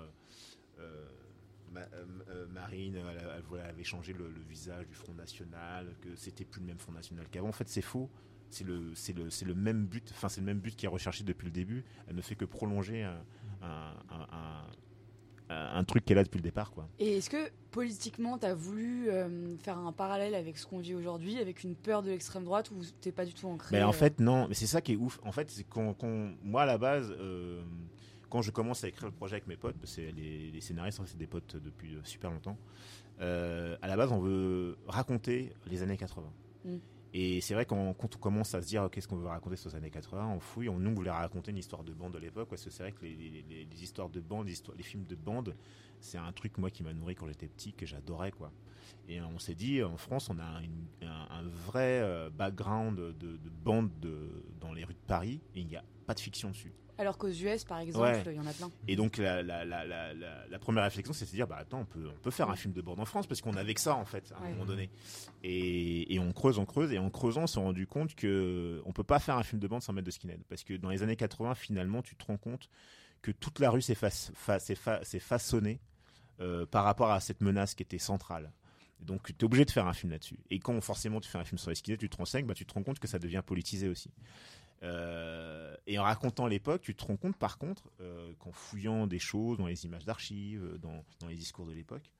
[1.71, 1.79] Ma-
[2.29, 6.67] euh, Marine, elle, avait changé le, le visage du Front National, que c'était plus le
[6.67, 7.47] même Front National qu'avant.
[7.49, 8.11] En fait, c'est faux.
[8.53, 10.07] C'est le, c'est le, c'est le même but.
[10.13, 11.83] Enfin, c'est le même but qui est recherché depuis le début.
[12.07, 13.17] Elle ne fait que prolonger un,
[13.61, 14.67] un, un, un-
[15.49, 16.87] un- un truc qu'elle a depuis le départ, quoi.
[16.99, 20.95] Et est-ce que politiquement, tu as voulu euh, faire un parallèle avec ce qu'on vit
[20.95, 23.89] aujourd'hui, avec une peur de l'extrême droite, ou t'es pas du tout ancré Mais en
[23.89, 24.47] euh, fait, non.
[24.47, 25.19] Mais c'est ça qui est ouf.
[25.23, 25.65] En fait, c'est
[26.43, 27.61] moi, à la base, euh,
[28.29, 31.01] quand je commence à écrire le projet avec mes potes, parce que les, les scénaristes,
[31.05, 32.57] c'est des potes depuis super longtemps.
[33.19, 36.27] euh, à la base, on veut raconter les années 80.
[36.65, 36.77] Mm.
[37.15, 39.69] Et c'est vrai qu'on, quand on commence à se dire qu'est-ce qu'on veut raconter sur
[39.69, 42.49] les années 80, on fouille, on nous voulait raconter une histoire de bande de l'époque,
[42.49, 45.55] parce que c'est vrai que les, histoires de bande, les, films de bande,
[45.99, 48.51] c'est un truc moi qui m'a nourri quand j'étais petit, que j'adorais quoi.
[49.07, 50.61] Et on s'est dit, en France, on a
[51.03, 55.67] un, vrai euh, background de, de bande de, dans les rues de Paris, et il
[55.67, 56.73] n'y a pas de fiction dessus.
[56.97, 58.23] Alors qu'aux US, par exemple, Ouais.
[58.27, 58.69] il y en a plein.
[58.87, 62.19] Et donc la, la, première réflexion, c'est de se dire, bah attends, on peut, on
[62.19, 64.31] peut faire un film de bande en France, parce qu'on avait que ça en fait,
[64.31, 64.51] à un Ouais.
[64.51, 64.89] moment donné.
[65.43, 68.91] Et, et on creuse, on creuse, et en creusant, on s'est rendu compte que on
[68.93, 71.03] peut pas faire un film de bande sans mettre de skinhead, parce que dans les
[71.03, 72.69] années 80, finalement, tu te rends compte
[73.21, 75.79] que toute la rue s'est fa- fa- s'est fa- s'est façonnée
[76.41, 78.51] euh, par rapport à cette menace qui était centrale.
[78.99, 80.39] Donc tu es obligé de faire un film là-dessus.
[80.49, 82.65] Et quand forcément tu fais un film sur les skinheads, tu te renseignes, bah, tu
[82.65, 84.09] te rends compte que ça devient politisé aussi.
[84.81, 89.19] Euh, et en racontant l'époque, tu te rends compte par contre euh, qu'en fouillant des
[89.19, 92.11] choses dans les images d'archives, dans, dans les discours de l'époque,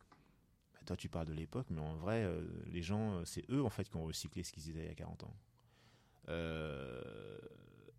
[0.74, 3.64] bah, toi tu parles de l'époque, mais en vrai, euh, les gens, euh, c'est eux
[3.64, 5.36] en fait qui ont recyclé ce qu'ils disaient il y a 40 ans.
[6.30, 7.02] Euh,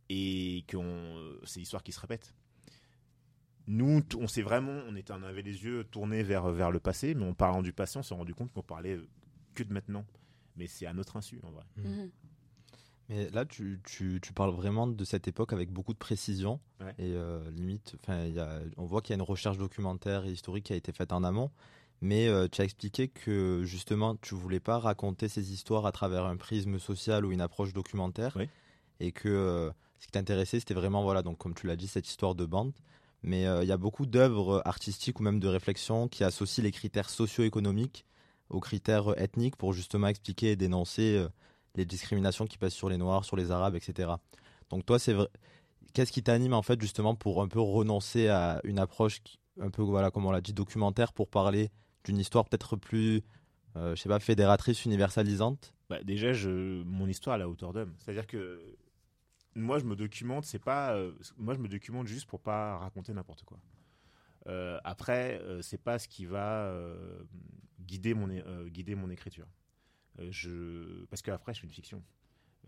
[0.09, 0.79] et que
[1.45, 2.35] c'est l'histoire qui se répète.
[3.67, 7.15] Nous, on s'est vraiment, on, était, on avait les yeux tournés vers, vers le passé,
[7.15, 8.99] mais en parlant du passé, on s'est rendu compte qu'on parlait
[9.55, 10.05] que de maintenant.
[10.57, 11.65] Mais c'est à notre insu, en vrai.
[11.77, 12.11] Mm.
[13.09, 16.59] Mais là, tu, tu, tu parles vraiment de cette époque avec beaucoup de précision.
[16.81, 16.95] Ouais.
[16.99, 20.65] Et euh, limite, y a- on voit qu'il y a une recherche documentaire et historique
[20.65, 21.51] qui a été faite en amont.
[22.01, 26.25] Mais euh, tu as expliqué que justement, tu voulais pas raconter ces histoires à travers
[26.25, 28.35] un prisme social ou une approche documentaire.
[28.37, 28.49] Oui.
[29.01, 32.09] Et que euh, ce qui t'intéressait, c'était vraiment, voilà, donc comme tu l'as dit, cette
[32.09, 32.73] histoire de bande.
[33.23, 37.09] Mais il y a beaucoup d'œuvres artistiques ou même de réflexions qui associent les critères
[37.09, 38.05] socio-économiques
[38.51, 41.27] aux critères ethniques pour justement expliquer et dénoncer
[41.75, 44.13] les discriminations qui pèsent sur les Noirs, sur les Arabes, etc.
[44.71, 45.29] Donc toi, c'est vrai.
[45.93, 49.21] Qu'est-ce qui t'anime en fait justement pour un peu renoncer à une approche
[49.61, 51.71] un peu voilà comme on l'a dit documentaire pour parler
[52.05, 53.23] d'une histoire peut-être plus,
[53.77, 55.73] euh, je sais pas, fédératrice, universalisante?
[55.89, 57.95] Bah, déjà, je, mon histoire à la hauteur d'homme.
[57.99, 58.61] C'est-à-dire que
[59.55, 63.13] moi, je me documente, c'est pas, euh, moi, je me documente juste pour pas raconter
[63.15, 63.59] n'importe quoi.
[64.47, 67.23] Euh, après, euh, c'est pas ce qui va euh,
[67.81, 68.29] guider mon,
[68.67, 69.47] guider mon écriture.
[70.21, 72.03] Euh, je, parce qu'après, je fais une fiction.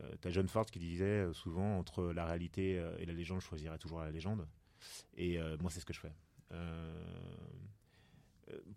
[0.00, 3.46] Euh, T'as John Ford qui disait euh, souvent entre la réalité et la légende, je
[3.46, 4.46] choisirais toujours la légende.
[5.16, 6.12] Et moi, c'est ce que je fais.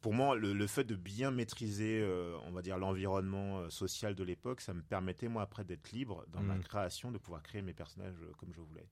[0.02, 2.04] Pour moi, le, le fait de bien maîtriser,
[2.46, 6.42] on va dire, l'environnement social de l'époque, ça me permettait, moi, après, d'être libre dans
[6.42, 6.64] ma Mhm.
[6.64, 8.88] création, de pouvoir créer mes personnages comme je voulais.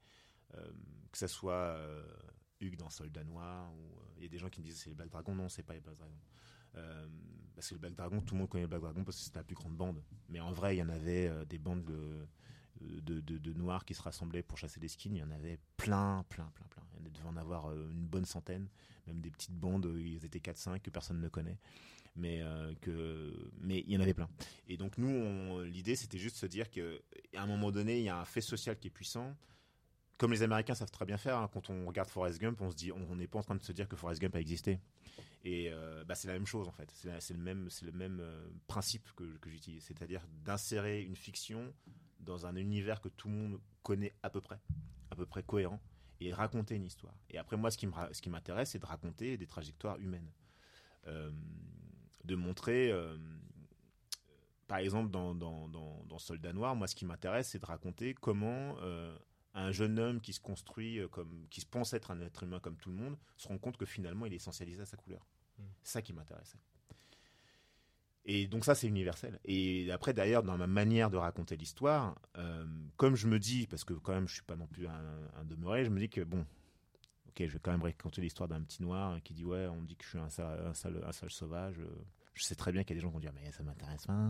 [0.55, 0.69] Euh,
[1.11, 2.05] que ça soit euh,
[2.61, 4.95] Hugues dans Soldat Noir, ou il y a des gens qui me disent c'est le
[4.95, 5.33] Black Dragon.
[5.33, 6.15] Non, c'est pas le Black Dragon.
[6.75, 7.07] Euh,
[7.57, 9.35] parce que le Black Dragon, tout le monde connaît le Black Dragon parce que c'est
[9.35, 10.03] la plus grande bande.
[10.29, 14.43] Mais en vrai, il y en avait euh, des bandes de, noirs qui se rassemblaient
[14.43, 15.15] pour chasser des skins.
[15.15, 16.83] Il y en avait plein, plein, plein, plein.
[17.03, 18.67] Il devait en avoir euh, une bonne centaine.
[19.07, 21.57] Même des petites bandes, euh, ils étaient 4-5 que personne ne connaît.
[22.15, 22.43] Mais,
[23.61, 24.27] mais il y en avait plein.
[24.67, 26.81] Et donc, nous, l'idée, c'était juste de se dire qu'à
[27.35, 29.35] un moment donné, il y a un fait social qui est puissant.
[30.17, 32.75] Comme les Américains savent très bien faire, hein, quand on regarde Forrest Gump, on se
[32.75, 34.79] dit, on n'est pas en train de se dire que Forrest Gump a existé.
[35.43, 36.91] Et euh, bah, c'est la même chose en fait.
[36.91, 41.73] C'est le même, c'est le même euh, principe que, j'utilise, c'est-à-dire d'insérer une fiction
[42.19, 44.59] dans un univers que tout le monde connaît à peu près,
[45.11, 45.79] à peu près cohérent,
[46.19, 47.13] et raconter une histoire.
[47.29, 50.29] Et après moi, ce qui m'intéresse, c'est de raconter des trajectoires humaines,
[51.05, 51.31] Euh,
[52.25, 52.91] de montrer.
[54.67, 58.75] par exemple, dans, dans, Soldat Noir, moi, ce qui m'intéresse, c'est de raconter comment
[59.59, 62.59] un jeune homme qui se construit euh, comme, qui se pense être un être humain
[62.59, 65.25] comme tout le monde, se rend compte que finalement, il est essentialisé à sa couleur.
[65.57, 65.63] Mm.
[65.83, 66.57] C'est ça qui m'intéressait.
[68.29, 69.39] Et donc ça, c'est universel.
[69.45, 72.65] Et après, d'ailleurs, dans ma manière de raconter l'histoire, euh,
[72.97, 75.45] comme je me dis, parce que quand même, je suis pas non plus un, un
[75.45, 76.45] demeuré, je me dis que bon,
[77.29, 79.87] ok, je vais quand même raconter l'histoire d'un petit noir qui dit ouais, on me
[79.87, 81.79] dit que je suis un sale, un sale, un sale sauvage.
[81.79, 81.87] euh,
[82.33, 84.05] Je sais très bien qu'il y a des gens qui vont dire mais ça m'intéresse
[84.07, 84.29] pas,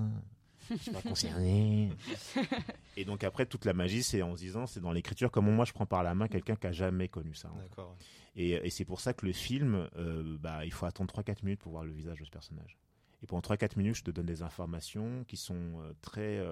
[0.70, 1.92] je suis pas concerné.
[2.98, 5.66] Et donc après, toute la magie, c'est en se disant, c'est dans l'écriture, comment moi
[5.66, 7.50] je prends par la main quelqu'un qui a jamais connu ça.
[7.62, 7.96] D'accord.
[8.36, 11.60] Et, et c'est pour ça que le film, euh, bah, il faut attendre 3-4 minutes
[11.60, 12.78] pour voir le visage de ce personnage.
[13.24, 16.44] Et pendant 3-4 minutes, je te donne des informations qui sont euh, très,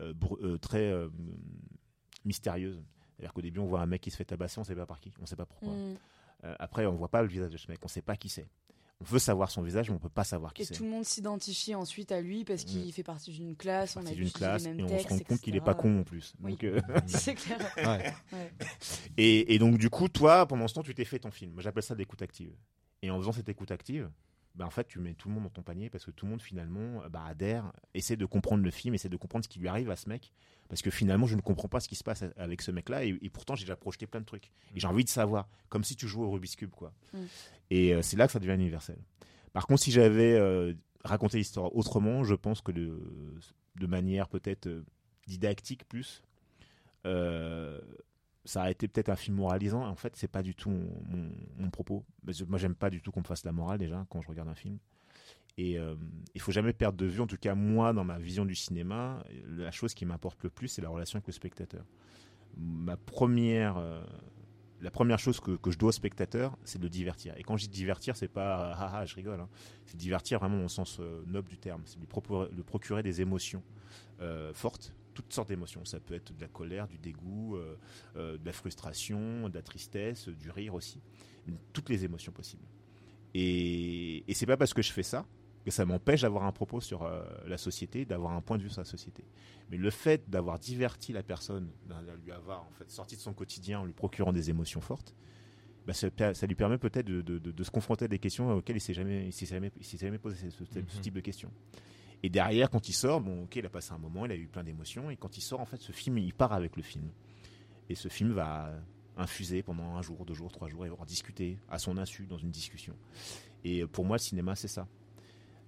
[0.00, 1.08] euh, très euh,
[2.24, 2.82] mystérieuses.
[3.16, 4.86] C'est-à-dire qu'au début, on voit un mec qui se fait tabasser, on ne sait pas
[4.86, 5.72] par qui, on ne sait pas pourquoi.
[5.72, 5.96] Mm.
[6.44, 8.16] Euh, après, on ne voit pas le visage de ce mec, on ne sait pas
[8.16, 8.46] qui c'est.
[9.02, 10.74] On veut savoir son visage, mais on ne peut pas savoir qui Et c'est.
[10.74, 14.10] tout le monde s'identifie ensuite à lui parce qu'il fait partie d'une classe, on a
[14.10, 15.64] d'une classe, les mêmes et on se rend compte qu'il n'est etc.
[15.64, 16.34] pas con en plus.
[16.42, 16.50] Oui.
[16.52, 17.58] Donc, euh, C'est clair.
[17.78, 18.12] Ouais.
[18.32, 18.52] Ouais.
[19.16, 21.52] Et, et donc, du coup, toi, pendant ce temps, tu t'es fait ton film.
[21.52, 22.52] Moi, J'appelle ça l'écoute active.
[23.02, 24.10] Et en faisant cette écoute active,
[24.54, 26.30] bah, en fait, tu mets tout le monde dans ton panier parce que tout le
[26.30, 29.58] monde, finalement, euh, bah, adhère, essaie de comprendre le film, essaie de comprendre ce qui
[29.58, 30.32] lui arrive à ce mec.
[30.68, 33.04] Parce que finalement, je ne comprends pas ce qui se passe avec ce mec-là.
[33.04, 34.50] Et, et pourtant, j'ai déjà projeté plein de trucs.
[34.74, 35.48] Et j'ai envie de savoir.
[35.68, 36.92] Comme si tu jouais au Rubik's Cube, quoi.
[37.12, 37.18] Mm.
[37.70, 38.98] Et euh, c'est là que ça devient universel.
[39.52, 40.74] Par contre, si j'avais euh,
[41.04, 43.00] raconté l'histoire autrement, je pense que de,
[43.76, 44.68] de manière peut-être
[45.26, 46.22] didactique plus,
[47.06, 47.80] euh,
[48.44, 49.86] ça a été peut-être un film moralisant.
[49.86, 52.04] En fait, c'est pas du tout mon, propos.
[52.48, 54.54] Moi, j'aime pas du tout qu'on me fasse la morale déjà quand je regarde un
[54.54, 54.78] film.
[55.58, 55.94] Et euh,
[56.34, 59.22] il faut jamais perdre de vue, en tout cas moi, dans ma vision du cinéma,
[59.46, 61.84] la chose qui m'importe le plus, c'est la relation avec le spectateur.
[62.56, 64.02] Ma première, euh,
[64.80, 67.34] la première chose que, je dois au spectateur, c'est de le divertir.
[67.36, 69.40] Et quand je dis divertir, c'est pas ah ah, je rigole.
[69.40, 69.48] hein.
[69.86, 71.82] C'est divertir vraiment le sens euh, noble du terme.
[71.84, 73.62] C'est lui procurer, lui procurer des émotions
[74.20, 75.84] euh, fortes, toutes sortes d'émotions.
[75.84, 77.76] Ça peut être de la colère, du dégoût, euh,
[78.16, 81.00] euh, de la frustration, de la tristesse, du rire aussi.
[81.72, 82.64] Toutes les émotions possibles.
[83.34, 85.26] Et, et c'est pas parce que je fais ça
[85.64, 88.70] que ça m'empêche d'avoir un propos sur euh, la société, d'avoir un point de vue
[88.70, 89.24] sur la société.
[89.70, 91.94] Mais le fait d'avoir diverti la personne, de
[92.24, 95.14] lui avoir en fait sorti de son quotidien en lui procurant des émotions fortes,
[95.86, 98.50] bah, ça, ça lui permet peut-être de, de- de- de se confronter à des questions
[98.54, 100.86] auxquelles il s'est jamais, il s'est jamais, posé ce, Mhm.
[101.02, 101.50] type de questions.
[102.22, 104.46] Et derrière, quand il sort, bon, ok, il a passé un moment, il a eu
[104.46, 107.10] plein d'émotions, et quand il sort, en fait, ce film, il part avec le film.
[107.88, 108.72] Et ce film va
[109.16, 112.38] infuser pendant un jour, deux jours, trois jours, et en discuter à son insu dans
[112.38, 112.94] une discussion.
[113.64, 114.86] Et pour moi, le cinéma, c'est ça.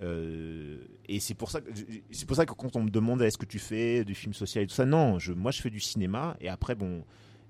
[0.02, 0.78] Euh,
[1.08, 1.70] et c'est pour ça que
[2.10, 4.64] c'est pour ça que quand on me demande est-ce que tu fais du film social
[4.64, 7.04] et tout ça, non, moi je fais du cinéma et après bon,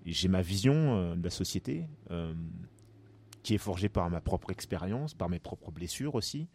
[0.04, 2.34] j'ai ma vision euh, de la société euh,
[3.42, 6.48] qui est forgée par ma propre expérience, par mes propres blessures aussi,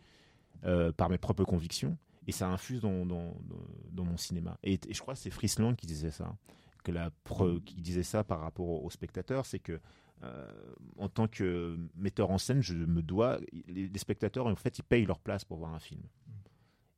[0.97, 1.97] par mes propres convictions
[2.27, 4.57] et ça infuse dans, dans, dans, dans mon cinéma.
[4.63, 6.35] Et, et je crois que c'est Fritz Lang qui disait ça,
[6.83, 9.79] que la pre- qui disait ça par rapport aux, aux spectateurs, c'est que
[10.23, 10.51] euh,
[10.97, 13.39] en tant que metteur en scène, je me dois.
[13.67, 16.01] Les, les spectateurs, en fait, ils payent leur place pour voir un film.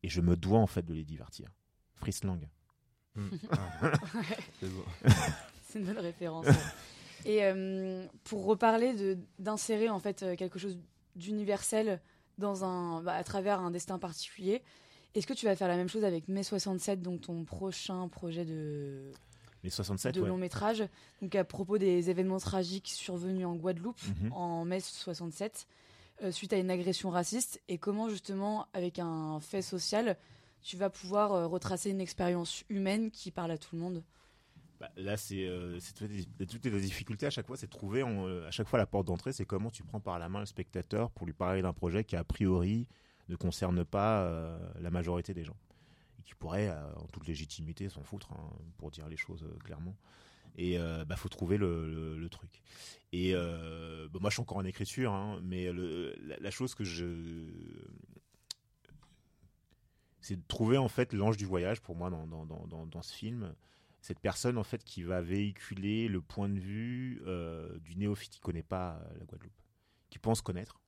[0.03, 1.49] Et je me dois, en fait, de les divertir.
[1.95, 2.47] Fritz Lang.
[3.15, 3.27] Mm.
[3.51, 3.91] Ah.
[5.63, 6.47] C'est une bonne référence.
[7.25, 10.79] Et euh, pour reparler de d'insérer en fait euh, quelque chose
[11.15, 12.01] d'universel
[12.37, 14.63] dans un bah, à travers un destin particulier,
[15.15, 18.45] est-ce que tu vas faire la même chose avec Mai 67, donc ton prochain projet
[18.45, 19.11] de,
[19.63, 20.27] Les 67, de ouais.
[20.27, 20.83] long métrage,
[21.21, 24.31] donc à propos des événements tragiques survenus en Guadeloupe Mhm.
[24.33, 25.67] en mai 67
[26.23, 30.17] euh, suite à une agression raciste et comment justement avec un fait social
[30.61, 34.03] tu vas pouvoir euh, retracer une expérience humaine qui parle à tout le monde?
[34.79, 38.01] Bah, là, c'est euh, c'est toute la- toute la difficulté à chaque fois, c'est trouver
[38.01, 41.11] à chaque fois la porte d'entrée, c'est comment tu prends par la main le spectateur
[41.11, 42.87] pour lui parler d'un projet qui, a priori,
[43.29, 45.57] ne concerne pas euh, la majorité des gens.
[46.19, 49.57] Et qui pourrait, euh, en toute légitimité, s'en foutre, hein, pour dire les choses euh,
[49.59, 49.95] clairement.
[50.55, 52.61] Et il bah, faut trouver le, le- truc.
[53.13, 57.05] Et bah, moi, je suis encore en écriture, hein, mais le, la, chose que je.
[60.19, 63.13] C'est de trouver en fait l'ange du voyage pour moi dans, dans, dans, dans, ce
[63.13, 63.55] film
[64.01, 67.21] cette personne en fait qui va véhiculer le point de vue
[67.81, 69.61] du néophyte qui connaît pas la Guadeloupe,
[70.09, 70.81] qui pense connaître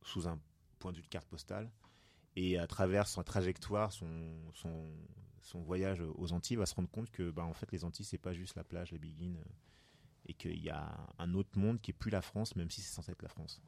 [0.00, 0.40] sous un
[0.78, 1.70] point de vue de carte postale
[2.36, 4.90] et à travers sa trajectoire, son, son,
[5.42, 8.18] son voyage aux Antilles, va se rendre compte que bah, en fait les Antilles c'est
[8.18, 9.38] pas juste la plage, les biguines
[10.26, 12.94] et qu'il y a un autre monde qui est plus la France, même si c'est
[12.94, 13.60] censé être la France.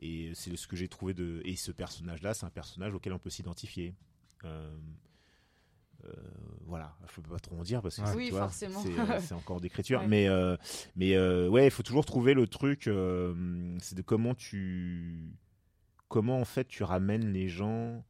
[0.00, 1.40] Et c'est ce que j'ai trouvé de.
[1.44, 3.94] Et ce personnage-là, c'est un personnage auquel on peut s'identifier.
[4.44, 4.76] Euh,
[6.04, 6.12] euh,
[6.66, 10.06] voilà, je peux pas trop en dire parce que c'est- Oui, euh, encore d'écriture, Ouais.
[10.08, 10.56] mais euh,
[10.94, 12.86] mais euh, ouais, il faut toujours trouver le truc.
[12.86, 15.32] euh, c'est de comment tu
[16.08, 18.04] comment en fait tu ramènes les gens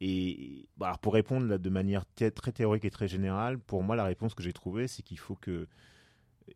[0.00, 4.04] Et bah, pour répondre là, de manière très théorique et très générale, pour moi, la
[4.04, 5.68] réponse que j'ai trouvée, c'est qu'il faut que,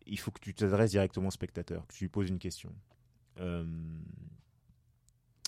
[0.06, 2.72] il faut que tu t'adresses directement au spectateur, que tu lui poses une question.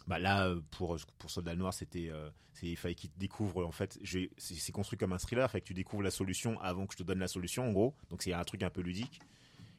[0.09, 2.31] Bah là, pour, pour Soldat Noir, c'était, euh,
[2.63, 3.99] il fallait qu'il découvre, en fait,
[4.39, 7.03] c'est construit comme un thriller, fait que tu découvres la solution avant que je te
[7.03, 7.95] donne la solution, en gros.
[8.09, 9.21] Donc c'est un truc un peu ludique,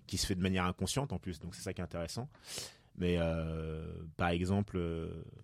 [0.05, 2.29] qui se fait de manière inconsciente en plus, donc c'est ça qui est intéressant.
[2.99, 4.79] Mais euh, par exemple,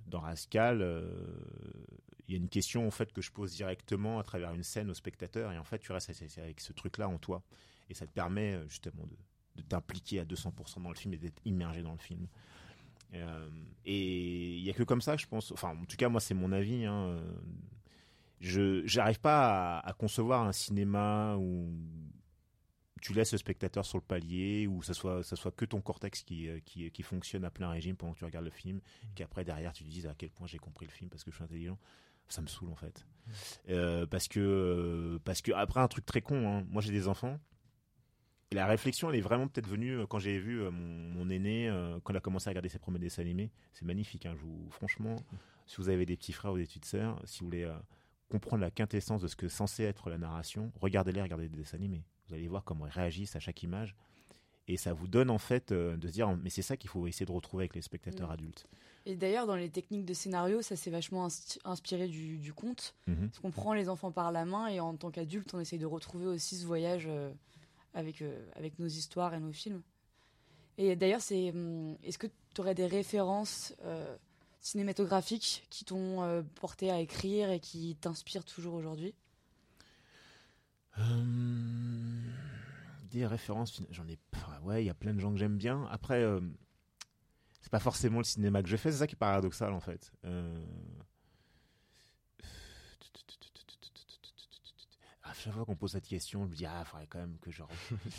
[0.08, 0.82] dans Rascal,
[2.28, 4.90] il y a une question en fait que je pose directement à travers une scène
[4.90, 5.52] au spectateur.
[5.52, 7.44] Et en fait tu restes avec ce truc là en toi.
[7.90, 9.08] Et ça te permet euh, justement
[9.56, 12.28] de, t'impliquer à 200% dans le film et d'être immergé dans le film.
[13.14, 13.48] Euh,
[13.86, 15.52] et il y a que comme ça je pense.
[15.52, 17.18] Enfin en tout cas moi c'est mon avis hein,
[18.42, 21.72] je j'arrive pas à, concevoir un cinéma où
[23.02, 26.24] tu laisses le spectateur sur le palier, ou ça soit, ça soit que ton cortex
[26.24, 29.14] qui, euh, qui, qui fonctionne à plein régime pendant que tu regardes le film, et
[29.16, 31.36] qu'après derrière tu te dises à quel point j'ai compris le film parce que je
[31.36, 31.78] suis intelligent
[32.28, 33.06] ça me saoule en fait.
[33.70, 36.66] Euh, parce que euh, parce que après un truc très con, hein.
[36.70, 37.40] moi j'ai des enfants.
[38.50, 41.68] Et la réflexion, elle est vraiment peut-être venue quand j'ai vu mon, aîné,
[42.04, 43.52] quand il a commencé à regarder ses premiers dessins animés.
[43.74, 44.26] C'est magnifique.
[44.26, 44.36] Hein,
[44.72, 45.16] franchement,
[45.68, 47.72] si vous avez des petits frères ou des petites sœurs, si vous voulez
[48.30, 52.04] comprendre la quintessence de ce que censé être la narration, regardez-les, regardez des dessins animés.
[52.28, 53.96] Vous allez voir comment ils réagissent à chaque image.
[54.68, 57.26] Et ça vous donne en fait de se dire, mais c'est ça qu'il faut essayer
[57.26, 58.68] de retrouver avec les spectateurs adultes.
[59.08, 61.28] Et d'ailleurs, dans les techniques de scénario, ça s'est vachement
[61.64, 62.96] inspiré du, conte.
[63.08, 63.30] Mhm.
[63.30, 65.86] Parce qu'on prend les enfants par la main et en tant qu'adulte, on essaye de
[65.86, 67.32] retrouver aussi ce voyage euh,
[67.94, 69.84] avec, euh, avec nos histoires et nos films.
[70.80, 74.16] Et d'ailleurs, c'est, hum, est-ce que tu aurais des références euh,
[74.60, 79.14] cinématographiques qui t'ont porté à écrire et qui t'inspirent toujours aujourd'hui?
[80.98, 82.05] Hum,
[83.16, 84.20] Des références, j'en ai.
[84.64, 85.88] Ouais, il y a plein de gens que j'aime bien.
[85.90, 86.22] Après
[87.66, 90.12] c'est pas forcément le cinéma que je fais, c'est ça qui est paradoxal en fait.
[90.24, 90.64] Euh,
[95.24, 97.50] à chaque fois qu'on pose cette question, je me dis ah, faudrait quand même que
[97.50, 97.64] je.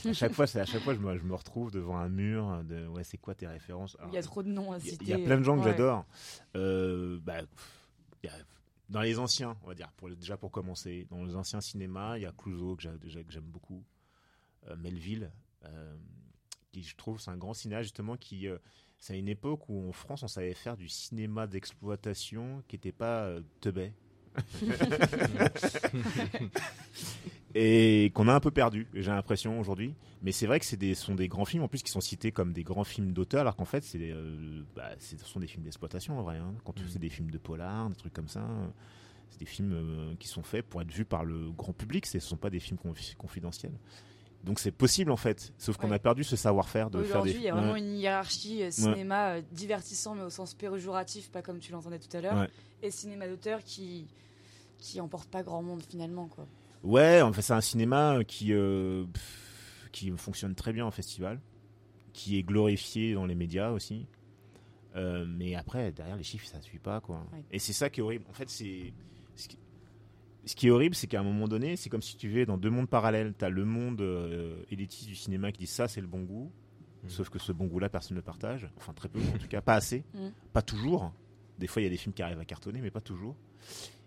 [0.08, 2.64] à chaque fois, c'est à chaque fois je me, je me, retrouve devant un mur
[2.64, 3.96] de ouais, c'est quoi tes références?
[4.08, 5.04] Il y a trop de noms à citer.
[5.04, 6.04] Il y, a plein de gens que j'adore.
[6.56, 7.42] Euh, bah,
[8.88, 12.22] dans les anciens, on va dire, pour, déjà pour commencer, dans les anciens cinémas, il
[12.22, 13.95] y a Clouseau que j'aime beaucoup, euh,
[14.78, 15.30] Melville,
[16.72, 18.48] qui je trouve c'est un grand cinéaste justement qui
[18.98, 23.24] c'est une époque où en France on savait faire du cinéma d'exploitation qui n'était pas
[23.24, 23.92] euh, teubé.
[27.54, 29.94] et qu'on a un peu perdu, j'ai l'impression aujourd'hui.
[30.22, 32.32] Mais c'est vrai que c'est des sont des grands films en plus qui sont cités
[32.32, 35.62] comme des grands films d'auteur, alors qu'en fait c'est euh, bah, ce sont des films
[35.62, 36.36] d'exploitation en vrai.
[36.36, 36.54] Hein.
[36.64, 36.84] Quand mm.
[36.88, 38.46] c'est des films de polar, des trucs comme ça,
[39.30, 42.06] c'est des films euh, qui sont faits pour être vus par le grand public.
[42.06, 42.78] Ce ne sont pas des films
[43.16, 43.78] confidentiels.
[44.46, 47.30] Donc c'est possible en fait, sauf qu'on a perdu ce savoir-faire de faire des.
[47.30, 51.32] Aujourd'hui, il y a vraiment une hiérarchie euh, cinéma euh, divertissant, mais au sens péjoratif,
[51.32, 52.46] pas comme tu l'entendais tout à l'heure,
[52.80, 54.06] et cinéma d'auteur qui
[54.78, 56.46] qui emporte pas grand monde finalement quoi.
[56.84, 59.04] Ouais, en fait c'est un cinéma qui euh,
[59.90, 61.40] qui fonctionne très bien en festival,
[62.12, 64.06] qui est glorifié dans les médias aussi,
[64.94, 67.26] mais après derrière les chiffres ça suit pas quoi.
[67.50, 68.26] Et c'est ça qui est horrible.
[68.30, 68.92] En fait c'est
[70.46, 72.56] ce qui est horrible, c'est qu'à un moment donné, c'est comme si tu vivais dans
[72.56, 73.34] deux mondes parallèles.
[73.36, 76.52] Tu as le monde euh, élitiste du cinéma qui dit ça, c'est le bon goût.
[77.02, 77.08] Mm.
[77.08, 78.68] Sauf que ce bon goût-là, personne ne le partage.
[78.76, 80.04] Enfin, très peu, en tout cas, pas assez.
[80.14, 80.28] Mm.
[80.52, 81.12] Pas toujours.
[81.58, 83.36] Des fois, il y a des films qui arrivent à cartonner, mais pas toujours.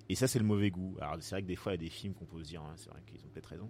[0.08, 0.96] Et ça, c'est le mauvais goût.
[1.02, 2.62] Alors, c'est vrai que des fois, il y a des films qu'on peut se dire,
[2.62, 3.70] hein, c'est vrai qu'ils ont peut-être raison.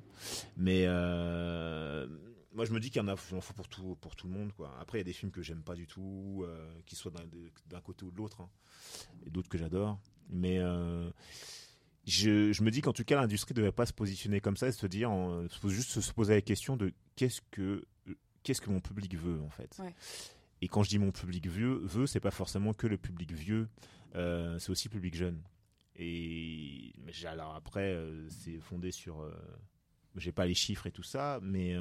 [0.56, 2.08] Mais euh,
[2.54, 4.28] moi, je me dis qu'il y en a, il en faut pour tout, pour tout
[4.28, 4.54] le monde.
[4.54, 4.72] Quoi.
[4.80, 7.12] Après, il y a des films que j'aime pas du tout, euh, qui soient
[7.68, 8.42] d'un côté ou de l'autre.
[8.42, 8.50] Hein.
[9.26, 10.00] Et d'autres que j'adore.
[10.30, 10.60] Mais
[12.10, 14.72] je, me dis qu'en tout cas, l'industrie ne devrait pas se positionner comme ça et
[14.72, 15.12] se dire,
[15.68, 17.86] juste se poser la question de qu'est-ce que,
[18.44, 19.80] qu'est-ce que mon public veut, en fait.
[20.62, 23.70] Et quand je dis mon public vieux, veut, c'est pas forcément que le public vieux,
[24.16, 25.42] euh, c'est aussi le public jeune.
[25.96, 26.94] Et
[27.26, 29.32] alors après, euh, c'est fondé sur, euh,
[30.16, 31.76] j'ai pas les chiffres et tout ça, mais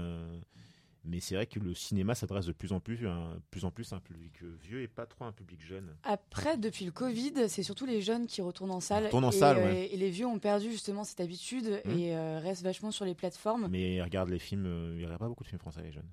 [1.09, 3.70] mais c'est vrai que le cinéma s'adresse de plus en plus, à un, plus en
[3.70, 5.96] plus à un public vieux et pas trop à un public jeune.
[6.02, 9.09] Après, depuis le Covid, c'est surtout les jeunes qui retournent en salle.
[9.11, 11.90] en et, salle, euh, et, les vieux ont perdu justement cette habitude mmh.
[11.90, 13.68] et euh, restent vachement sur les plateformes.
[13.70, 15.92] Mais ils regardent les films, euh, il n'y a pas beaucoup de films français les
[15.92, 16.11] jeunes.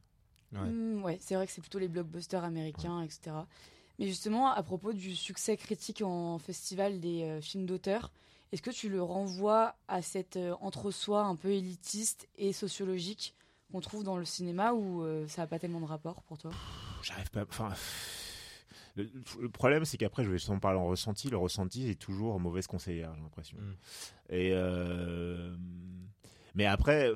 [0.53, 3.35] Ouais, mmh, c'est vrai que c'est plutôt les blockbusters américains, etc.
[3.99, 8.11] Mais justement, à propos du succès critique en festival des films d'auteur,
[8.51, 13.35] est-ce que tu le renvoies à cet entre-soi un peu élitiste et sociologique
[13.75, 16.51] qu'on trouve dans le cinéma ou euh, ça n'a pas tellement de rapport pour toi?
[17.01, 17.43] J'arrive pas.
[17.43, 17.73] Enfin.
[18.95, 21.29] Le, problème, c'est qu'après, je vais sûrement parler en ressenti.
[21.29, 23.57] Le ressenti est toujours mauvaise conseillère, j'ai l'impression.
[23.57, 23.75] Mm.
[24.29, 25.53] Et euh,
[26.53, 27.11] mais après,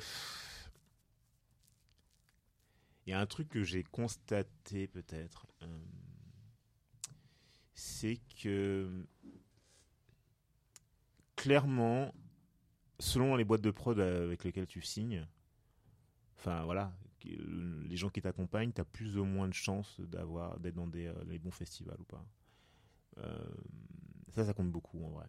[3.06, 5.80] il y a un truc que j'ai constaté peut-être, euh,
[7.74, 9.08] c'est que
[11.38, 12.14] clairement,
[13.00, 15.26] selon les boîtes de prod avec lesquelles tu signes,
[16.40, 20.76] enfin voilà, les gens qui t'accompagnent, tu as plus ou moins de chances d'avoir d'être
[20.76, 22.26] dans des, euh, les bons festivals ou pas.
[23.18, 23.38] Euh,
[24.30, 25.26] ça, ça compte beaucoup en vrai.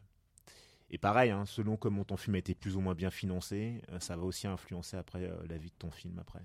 [0.91, 4.01] Et pareil, hein, selon comment ton film a été plus ou moins bien financé, euh,
[4.01, 6.45] ça va aussi influencer après la vie de ton film après.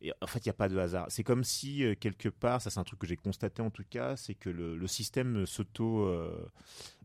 [0.00, 1.06] Et en fait, il n'y a pas de hasard.
[1.08, 4.16] C'est comme si, quelque part, ça c'est un truc que j'ai constaté en tout cas,
[4.16, 6.08] c'est que le, système s'auto,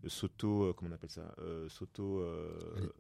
[0.05, 1.34] s'auto, comment on appelle ça,
[1.70, 2.24] s'auto,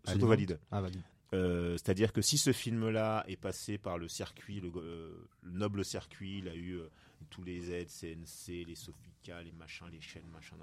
[0.03, 0.59] s'auto valide.
[0.71, 1.03] Ah, valide.
[1.33, 6.39] Euh, c'est-à-dire que si ce film-là est passé par le circuit, le, euh, noble circuit,
[6.39, 6.89] il a eu euh,
[7.31, 10.55] tous les aides, CNC, les Sofica, les machins, les chaînes, machin,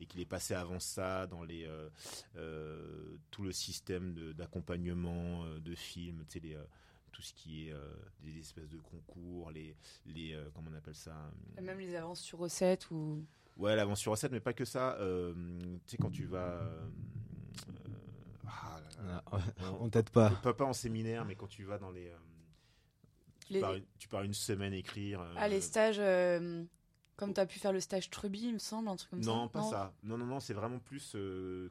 [0.00, 1.68] et qu'il est passé avant ça dans les
[3.30, 6.56] tout le système d'accompagnement de, films, tu sais,
[7.10, 7.74] tout ce qui est
[8.22, 9.74] des espèces de concours, les,
[10.06, 13.24] les comment on appelle ça Même les avances sur recette ou.
[13.56, 14.98] Ouais, l'avance sur recette, mais pas que ça.
[15.00, 16.70] tu sais, quand tu vas
[18.48, 19.38] ah,
[19.80, 20.30] on t'aide pas.
[20.42, 22.08] Pas, pas en séminaire, mais quand tu vas dans les.
[23.52, 25.20] Euh, tu, pars, une semaine écrire.
[25.20, 25.98] Euh, ah, les stages.
[25.98, 26.64] Euh,
[27.16, 29.30] comme tu as pu faire le stage Truby, il me semble, un truc comme ça.
[29.30, 29.92] Non, pas ça.
[30.04, 31.16] Non, non, non, c'est vraiment plus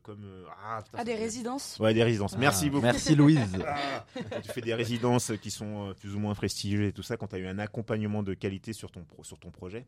[0.04, 0.46] comme.
[0.62, 2.34] ah, ah des résidences Ouais, des résidences.
[2.36, 2.84] Ah, merci beaucoup.
[2.84, 3.40] Merci Louise.
[4.44, 7.36] tu fais des résidences qui sont plus ou moins prestigieuses et tout ça, quand tu
[7.36, 9.86] as eu un accompagnement de qualité sur ton, sur ton projet,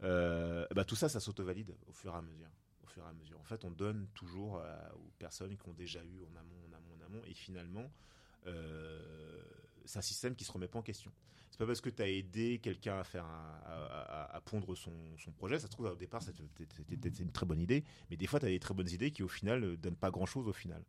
[0.00, 2.48] bah, tout ça, ça s'auto-valide au fur et à mesure
[2.98, 3.38] à mesure.
[3.40, 4.62] En fait, on donne toujours
[4.94, 7.90] aux personnes qui ont déjà eu en amont, en amont, en amont, et finalement,
[8.46, 9.42] euh,
[9.84, 11.12] c'est un système qui se remet pas en question.
[11.50, 14.90] C'est pas parce que tu as aidé quelqu'un à faire à, pondre son,
[15.36, 16.42] projet, ça se trouve au départ c'était
[17.22, 19.28] une très bonne idée, mais des fois tu as des très bonnes idées qui au
[19.28, 20.82] final ne donnent pas grand chose au final.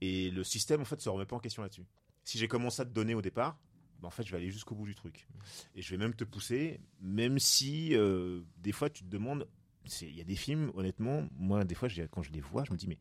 [0.00, 1.84] Et le système en fait se remet pas en question là-dessus.
[2.22, 3.58] Si j'ai commencé à te donner au départ,
[4.00, 5.28] ben, en fait je vais aller jusqu'au bout du truc.
[5.74, 9.46] Et je vais même te pousser, même si euh, des fois tu te demandes
[10.02, 12.76] il y a des films, honnêtement, moi, des fois, quand je les vois, je me
[12.76, 12.98] dis, mais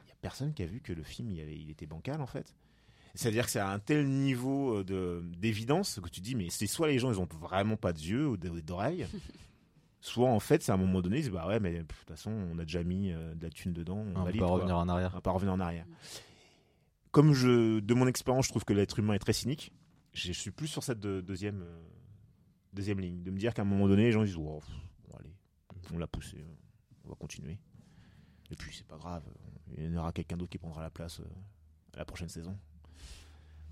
[0.00, 2.26] il n'y a personne qui a vu que le film, il, il était bancal, en
[2.26, 2.54] fait.
[3.14, 6.66] C'est-à-dire que c'est à un tel niveau euh, de, d'évidence que tu dis, mais c'est
[6.66, 9.06] soit les gens, ils ont vraiment pas d'yeux ou d'oreilles,
[10.00, 12.08] soit en fait, c'est à un moment donné, ils disent, bah ouais, mais de toute
[12.08, 14.04] façon, on a déjà mis euh, de la thune dedans.
[14.14, 15.10] On, va pas revenir en arrière.
[15.12, 15.86] On va pas revenir en arrière.
[17.10, 19.72] Comme je, de mon expérience, je trouve que l'être humain est très cynique,
[20.14, 21.82] je suis plus sur cette deuxième, euh,
[22.72, 23.22] deuxième ligne.
[23.22, 24.62] De me dire qu'à un moment donné, les gens disent, oh, allez,
[25.94, 26.44] on l'a poussé,
[27.04, 27.58] on va continuer.
[28.50, 29.22] Et puis c'est pas grave,
[29.76, 32.56] il y en aura quelqu'un d'autre qui prendra la place euh, à la prochaine saison.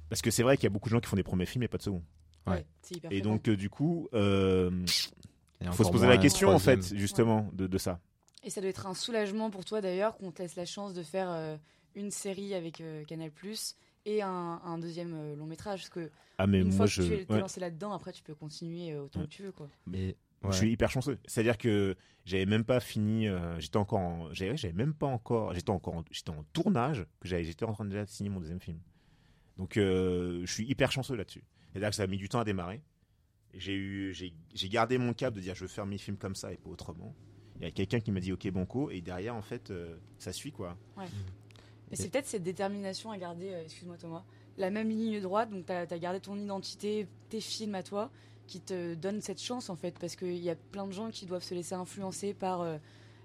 [0.08, 1.64] Parce que c'est vrai qu'il y a beaucoup de gens qui font des premiers films
[1.64, 2.02] et pas de second.
[2.46, 2.64] Ouais.
[3.10, 4.86] et donc euh, du coup, il euh,
[5.72, 8.00] faut se poser la question en fait justement de, ça.
[8.42, 11.02] Et ça doit être un soulagement pour toi d'ailleurs qu'on te laisse la chance de
[11.02, 11.58] faire
[11.94, 13.30] une série avec Canal
[14.06, 17.02] et un, deuxième long métrage parce que ah, mais une moi, fois que je...
[17.02, 19.68] tu es lancé là-dedans, après tu peux continuer autant que tu veux quoi.
[19.86, 20.16] Mais
[20.48, 21.18] je suis hyper chanceux.
[21.26, 23.28] C'est-à-dire que j'avais même pas fini.
[23.28, 23.98] Euh, j'étais encore.
[23.98, 25.52] En, j'avais même pas encore.
[25.54, 25.96] J'étais encore.
[25.96, 27.06] En, j'étais en tournage.
[27.20, 27.44] Que j'avais.
[27.44, 28.78] J'étais en train de déjà signer mon deuxième film.
[29.58, 31.44] Donc euh, je suis hyper chanceux là-dessus.
[31.70, 32.82] C'est-à-dire que ça a mis du temps à démarrer.
[33.52, 34.14] J'ai eu.
[34.14, 36.70] J'ai gardé mon cap de dire je veux faire mes films comme ça et pas
[36.70, 37.14] autrement.
[37.56, 40.32] Il y a quelqu'un qui m'a dit ok banco et derrière en fait euh, ça
[40.32, 40.78] suit quoi.
[40.96, 41.04] Ouais.
[41.90, 43.48] Mais c'est peut-être cette détermination à garder.
[43.64, 44.24] Excuse-moi Thomas.
[44.56, 45.50] La même ligne droite.
[45.50, 48.10] Donc tu as gardé ton identité, tes films à toi
[48.50, 51.24] qui te donne cette chance en fait parce qu'il y a plein de gens qui
[51.24, 52.78] doivent se laisser influencer par euh,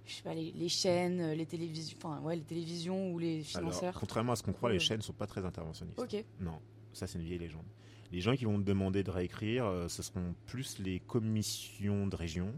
[0.05, 3.95] je sais pas, les, chaînes, euh, les télévisions, enfin ouais, les télévisions ou les financeurs.
[3.99, 5.99] contrairement à ce qu'on croit, les chaînes sont pas très interventionnistes.
[5.99, 6.23] Ok.
[6.39, 6.59] Non,
[6.93, 7.65] ça c'est une vieille légende.
[8.11, 12.15] Les gens qui vont te demander de réécrire, euh, ce seront plus les commissions de
[12.15, 12.53] région,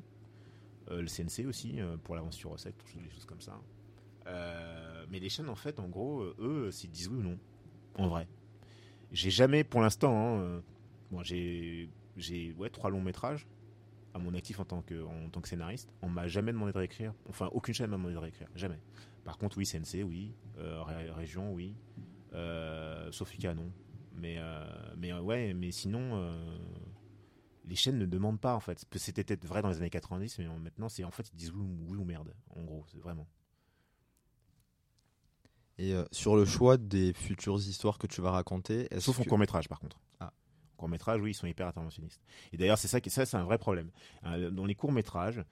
[0.89, 3.59] le CNC aussi pour l'avance sur recette, des choses comme ça.
[5.09, 7.37] mais les chaînes en fait, en gros, eux, s'ils disent oui ou non,
[7.95, 8.27] en vrai.
[9.11, 10.61] J'ai jamais, pour l'instant, hein,
[11.11, 13.47] bon, j'ai j'ai ouais, trois longs métrages
[14.13, 15.93] à mon actif en tant que, en tant que scénariste.
[16.01, 17.13] On m'a jamais demandé de réécrire.
[17.29, 18.49] Enfin, aucune chaîne m'a demandé de réécrire.
[18.55, 18.81] Jamais.
[19.23, 20.33] Par contre, oui, CNC, oui.
[20.57, 21.75] Euh, région, oui.
[22.33, 23.71] Euh, Sofika, non.
[24.15, 24.65] Mais, euh,
[24.97, 26.35] mais ouais, mais sinon,
[27.65, 28.83] les chaînes ne demandent pas, en fait.
[28.95, 31.67] C'était peut-être vrai dans les années 90, mais maintenant, c'est en fait, ils disent oui,
[31.87, 32.33] oui ou merde.
[32.55, 33.27] En gros, c'est vraiment.
[35.77, 39.69] Et sur le choix des futures histoires que tu vas raconter, sauf en court métrage
[39.69, 39.99] par contre.
[40.19, 40.33] Ah
[40.77, 42.21] court métrage, oui, ils sont hyper interventionnistes.
[42.53, 43.91] Et d'ailleurs, c'est ça, ça c'est un vrai problème.
[44.25, 45.43] Euh, dans les courts métrages,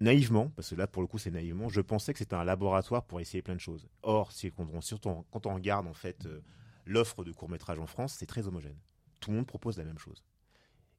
[0.00, 3.04] naïvement, parce que là, pour le coup, c'est naïvement, je pensais que c'était un laboratoire
[3.04, 3.88] pour essayer plein de choses.
[4.02, 6.40] Or, quand on, surtout quand on regarde en fait euh,
[6.86, 8.78] l'offre de court métrage en France, c'est très homogène.
[9.20, 10.24] Tout le monde propose la même chose.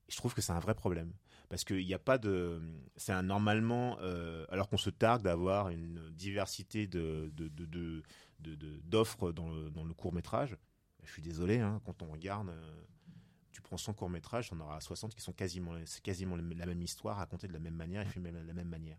[0.07, 1.11] Et je trouve que c'est un vrai problème
[1.49, 2.61] parce qu'il n'y a pas de,
[2.95, 7.29] c'est un normalement, euh, alors qu'on se targue d'avoir une diversité de,
[8.85, 10.55] d'offres dans le, dans le court métrage.
[11.03, 12.49] Je suis désolé, hein, quand on regarde
[13.51, 17.17] tu prends 100 courts-métrages, on aura 60 qui sont quasiment, c'est quasiment la même histoire,
[17.17, 18.97] racontée de la même manière et filmée de la même manière.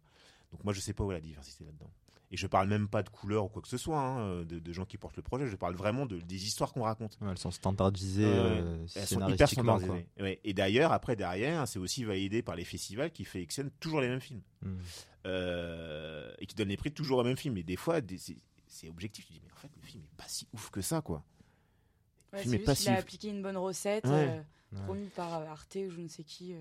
[0.52, 1.90] Donc moi, je sais pas où est la diversité là-dedans.
[2.30, 4.72] Et je parle même pas de couleurs ou quoi que ce soit, hein, de, de,
[4.72, 5.46] gens qui portent le projet.
[5.48, 7.18] Je parle vraiment de, des histoires qu'on raconte.
[7.20, 10.06] elles sont standardisées euh, elles sont hyper standardisées.
[10.18, 10.40] Ouais.
[10.42, 13.46] Et d'ailleurs, après derrière, c'est aussi validé par les festivals qui fait
[13.80, 14.76] toujours les mêmes films hmm.
[15.26, 17.58] euh, et qui donnent les prix toujours aux mêmes films.
[17.58, 18.00] Et des fois,
[18.66, 19.26] c'est objectif.
[19.26, 21.22] Tu dis mais en fait, le film est pas si ouf que ça, quoi.
[22.32, 22.86] Le film est pas si.
[22.86, 24.40] Il a appliqué une bonne recette, euh,
[24.84, 26.54] promue par Arte ou je ne sais qui.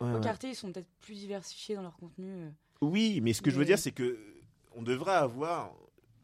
[0.00, 2.50] Donc Arte, ils sont peut-être plus diversifiés dans leur contenu.
[2.80, 4.18] Oui, mais ce que je veux dire, c'est que
[4.74, 5.72] on devrait avoir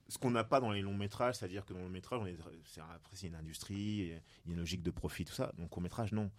[0.09, 2.21] ce qu'on n'a pas dans les longs métrages, c'est-à-dire que dans le long métrage,
[2.65, 5.53] c'est, après c'est une industrie, il y a une logique de profit, tout ça.
[5.59, 6.31] Donc court métrage, non.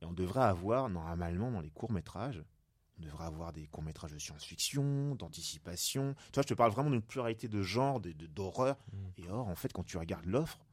[0.00, 2.42] Et on devrait avoir normalement dans les courts métrages,
[2.98, 6.14] on devrait avoir des courts métrages de science-fiction, d'anticipation.
[6.26, 8.76] Tu vois, je te parle vraiment d'une pluralité de genres, de, d'horreur.
[8.92, 9.22] Mm.
[9.22, 10.65] Et or, en fait, quand tu regardes l'offre,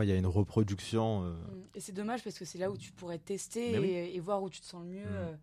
[0.00, 1.24] il y a une reproduction.
[1.24, 1.64] Euh, mm.
[1.74, 4.60] Et c'est dommage parce que c'est là où tu pourrais tester et, voir où tu
[4.60, 5.38] te sens le mieux mm.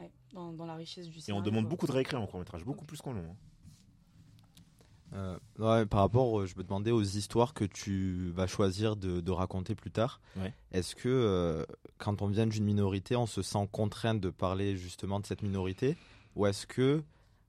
[0.00, 1.38] euh, dans, la richesse du cinéma.
[1.38, 3.24] Et on demande beaucoup de réécrits en court métrage, beaucoup plus qu'en long.
[3.30, 3.36] Hein.
[5.14, 9.30] Euh, ouais, par rapport, euh, je me demandais aux histoires que tu vas choisir de,
[9.30, 10.20] raconter plus tard.
[10.72, 11.64] Est-ce que euh,
[11.98, 15.96] quand on vient d'une minorité, on se sent contraint de parler justement de cette minorité?
[16.36, 17.02] Ou est-ce que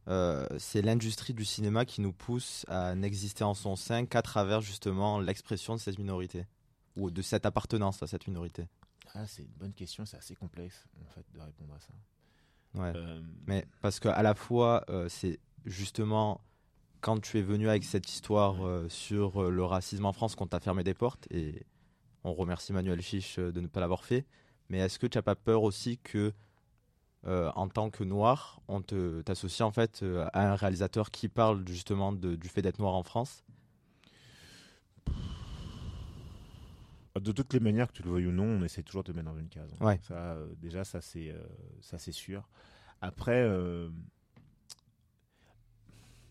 [0.07, 5.19] c'est l'industrie du cinéma qui nous pousse à n'exister en son sein qu'à travers justement
[5.19, 6.45] l'expression de cette minorité
[6.95, 8.67] Ou de cette appartenance à cette minorité
[9.13, 11.93] ah, C'est une bonne question, c'est assez complexe en fait de répondre à ça.
[12.75, 12.93] Ouais.
[13.47, 16.41] Mais parce qu'à la fois, c'est justement
[17.03, 20.47] quand tu es venu avec cette histoire euh, sur euh, le racisme en France, qu'on
[20.47, 21.65] t'a fermé des portes, et
[22.23, 24.25] on remercie Manuel Chiche euh, de ne pas l'avoir fait,
[24.69, 26.31] mais est-ce que tu n'as pas peur aussi que,
[27.25, 30.03] en tant que noir, on t'associe en fait
[30.33, 33.43] à un réalisateur qui parle justement du fait d'être noir en France?
[37.19, 39.15] De toutes les manières, que tu le veuilles ou non, on essaie toujours de te
[39.15, 39.71] mettre dans une case.
[39.79, 39.99] Ouais.
[40.03, 41.33] Ça, déjà, ça c'est,
[41.81, 42.49] ça c'est sûr.
[43.01, 43.47] Après,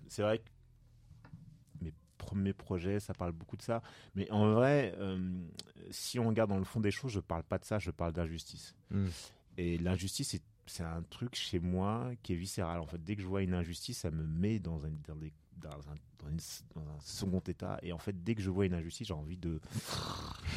[0.09, 0.45] c'est vrai que
[2.35, 3.83] mes projets, ça parle beaucoup de ça.
[4.15, 5.19] Mais en vrai, euh,
[5.91, 8.13] si on regarde dans le fond des choses, je parle pas de ça, je parle
[8.13, 8.75] d'injustice.
[8.91, 9.09] Hmm.
[9.59, 10.35] Et l'injustice,
[10.67, 12.81] c'est un truc chez moi qui est viscéral.
[12.81, 15.17] En fait, dès que je vois une injustice, ça me met dans un, dans,
[15.69, 16.39] un,
[17.01, 17.79] second état.
[17.83, 19.61] Et en fait, dès que je vois une injustice, j'ai envie de.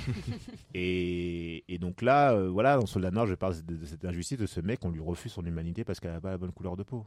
[0.74, 4.46] et, et, donc là, euh, voilà, dans Soldat Nord, je parle de, cette injustice de
[4.46, 6.84] ce mec, on lui refuse son humanité parce qu'elle n'a pas la bonne couleur de
[6.84, 7.06] peau.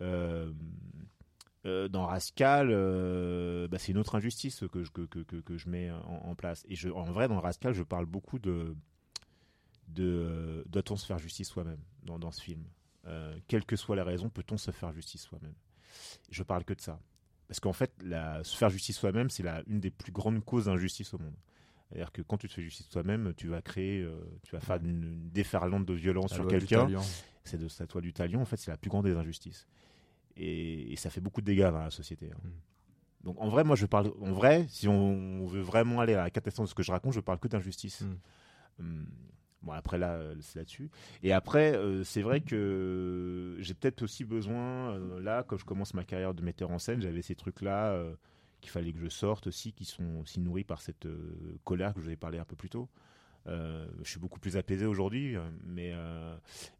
[0.00, 0.52] Euh,
[1.66, 2.68] euh, dans Rascal,
[3.68, 6.64] bah, c'est une autre injustice que je, que, que, que je mets en, place.
[6.68, 8.74] Et je, en vrai, dans Rascal, je parle beaucoup de,
[9.94, 12.64] de doit-on se faire justice soi-même dans, dans, ce film
[13.06, 15.54] euh, Quelle que soit la raison, peut-on se faire justice soi-même?
[16.30, 17.00] Je parle que de ça.
[17.48, 21.12] Parce qu'en fait, la, se faire justice soi-même, c'est une des plus grandes causes d'injustice
[21.14, 21.36] au monde.
[21.88, 24.08] C'est-à-dire que quand tu te fais justice toi-même, tu vas créer,
[24.44, 26.88] tu vas faire une, déferlante de violence sur quelqu'un.
[27.42, 29.66] C'est de sa toi du talion, en fait, c'est la plus grande des injustices
[30.40, 32.30] et, ça fait beaucoup de dégâts dans la société.
[32.32, 32.40] Hein.
[32.42, 33.24] Mm.
[33.24, 36.30] Donc en vrai, moi je parle, en vrai, si on, veut vraiment aller à la
[36.30, 38.02] catastrophe de ce que je raconte, je parle que d'injustice.
[38.02, 38.18] Mm.
[38.80, 39.06] Hum,
[39.62, 40.90] bon après là, euh, c'est là-dessus.
[41.22, 45.94] Et après, euh, c'est vrai que j'ai peut-être aussi besoin, euh, là, quand je commence
[45.94, 48.02] ma carrière de metteur en scène, j'avais ces trucs-là
[48.60, 51.08] qu'il fallait que je sorte aussi, qui sont aussi nourris par cette
[51.64, 52.88] colère que je vous ai parlé un peu plus tôt.
[53.46, 55.94] je suis beaucoup plus apaisé aujourd'hui, mais,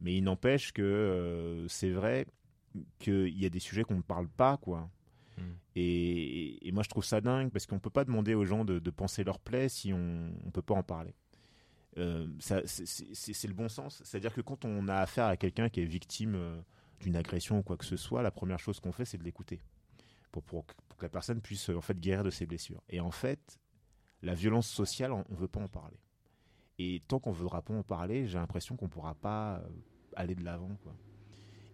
[0.01, 2.27] mais il n'empêche que c'est vrai
[2.99, 4.91] qu'il y a des sujets qu'on ne parle pas, quoi.
[5.39, 5.55] Hmm.
[5.75, 9.25] Et, moi, je trouve ça dingue parce qu'on peut pas demander aux gens de, penser
[9.25, 11.15] leur plaie si on ne peut pas en parler.
[11.99, 14.01] Euh, c'est le bon sens.
[14.05, 16.61] C'est-à-dire que quand on a affaire à quelqu'un qui est victime euh,
[17.01, 19.61] d'une agression ou quoi que ce soit, la première chose qu'on fait, c'est de l'écouter.
[20.31, 22.83] Pour, que la personne puisse en fait guérir de ses blessures.
[22.89, 23.59] Et en fait,
[24.23, 25.99] la violence sociale, on ne veut pas en parler.
[26.79, 29.69] Et tant qu'on ne voudra pas en parler, j'ai l'impression qu'on ne pourra pas euh,
[30.17, 30.71] aller de l'avant.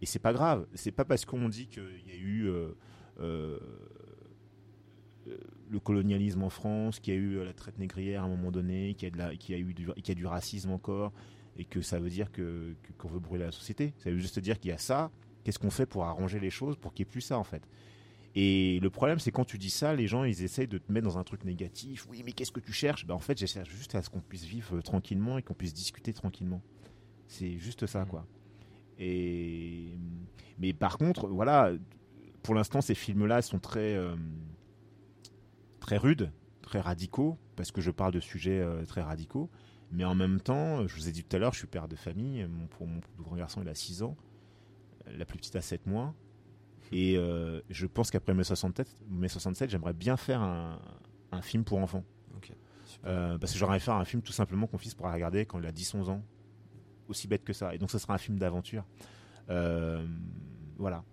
[0.00, 0.66] Et c'est pas grave.
[0.74, 2.72] C'est pas parce qu'on dit qu'il y a eu euh,
[3.20, 3.60] euh,
[5.70, 8.94] le colonialisme en France, qu'il y a eu la traite négrière à un moment donné,
[8.94, 11.12] qu'il y a, de a eu du, qu'il y a du racisme encore,
[11.56, 13.94] et que ça veut dire que, qu'on veut brûler la société.
[13.98, 15.10] Ça veut juste dire qu'il y a ça.
[15.44, 17.62] Qu'est-ce qu'on fait pour arranger les choses pour qu'il n'y ait plus ça en fait?
[18.34, 21.06] Et le problème, c'est quand tu dis ça, les gens, ils essayent de te mettre
[21.06, 22.06] dans un truc négatif.
[22.10, 23.06] Oui, mais qu'est-ce que tu cherches?
[23.06, 26.12] Ben, En fait, j'essaie juste à ce qu'on puisse vivre tranquillement et qu'on puisse discuter
[26.12, 26.60] tranquillement.
[27.28, 28.08] C'est juste ça, mmh.
[28.08, 28.26] quoi.
[28.98, 29.98] Et
[30.58, 31.72] mais par contre, voilà,
[32.42, 34.14] pour l'instant, ces films-là sont très euh,
[35.86, 36.32] très rudes,
[36.62, 39.48] très radicaux, parce que je parle de sujets euh, très radicaux.
[39.92, 41.94] Mais en même temps, je vous ai dit tout à l'heure, je suis père de
[41.94, 42.44] famille.
[42.46, 44.16] Mon, pour mon plus grand garçon, il a 6 ans.
[45.06, 46.12] La plus petite a 7 mois.
[46.90, 50.80] Et euh, je pense qu'après mes 67, mes 67 j'aimerais bien faire un,
[51.30, 52.04] un, film pour enfants.
[53.02, 55.72] parce que j'aurais faire un film tout simplement qu'on fils pourra regarder quand il a
[55.72, 56.22] 10-11 ans
[57.08, 57.74] aussi bête que ça.
[57.74, 58.84] Et donc, ce sera un film d'aventure.
[59.50, 60.06] Euh,
[60.78, 61.04] voilà.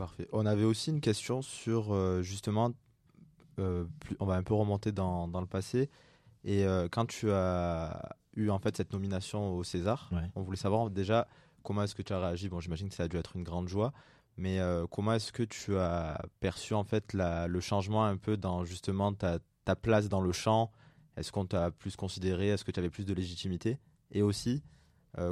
[0.00, 0.26] Parfait.
[0.32, 2.72] On avait aussi une question sur euh, justement,
[3.58, 5.90] euh, plus- on va un peu remonter dans, dans le passé.
[6.42, 10.30] Et euh, quand tu as eu en fait cette nomination au César, Ouais.
[10.36, 11.28] on voulait savoir déjà
[11.62, 12.48] comment est-ce que tu as réagi.
[12.48, 13.92] Bon, j'imagine que ça a dû être une grande joie,
[14.38, 14.58] mais
[14.90, 19.12] comment est-ce que tu as perçu en fait la- le changement un peu dans justement
[19.12, 20.72] ta, ta place dans le chant
[21.18, 22.48] Est-ce qu'on t'a plus considéré?
[22.48, 23.78] Est-ce que tu avais plus de légitimité?
[24.12, 24.62] Et aussi,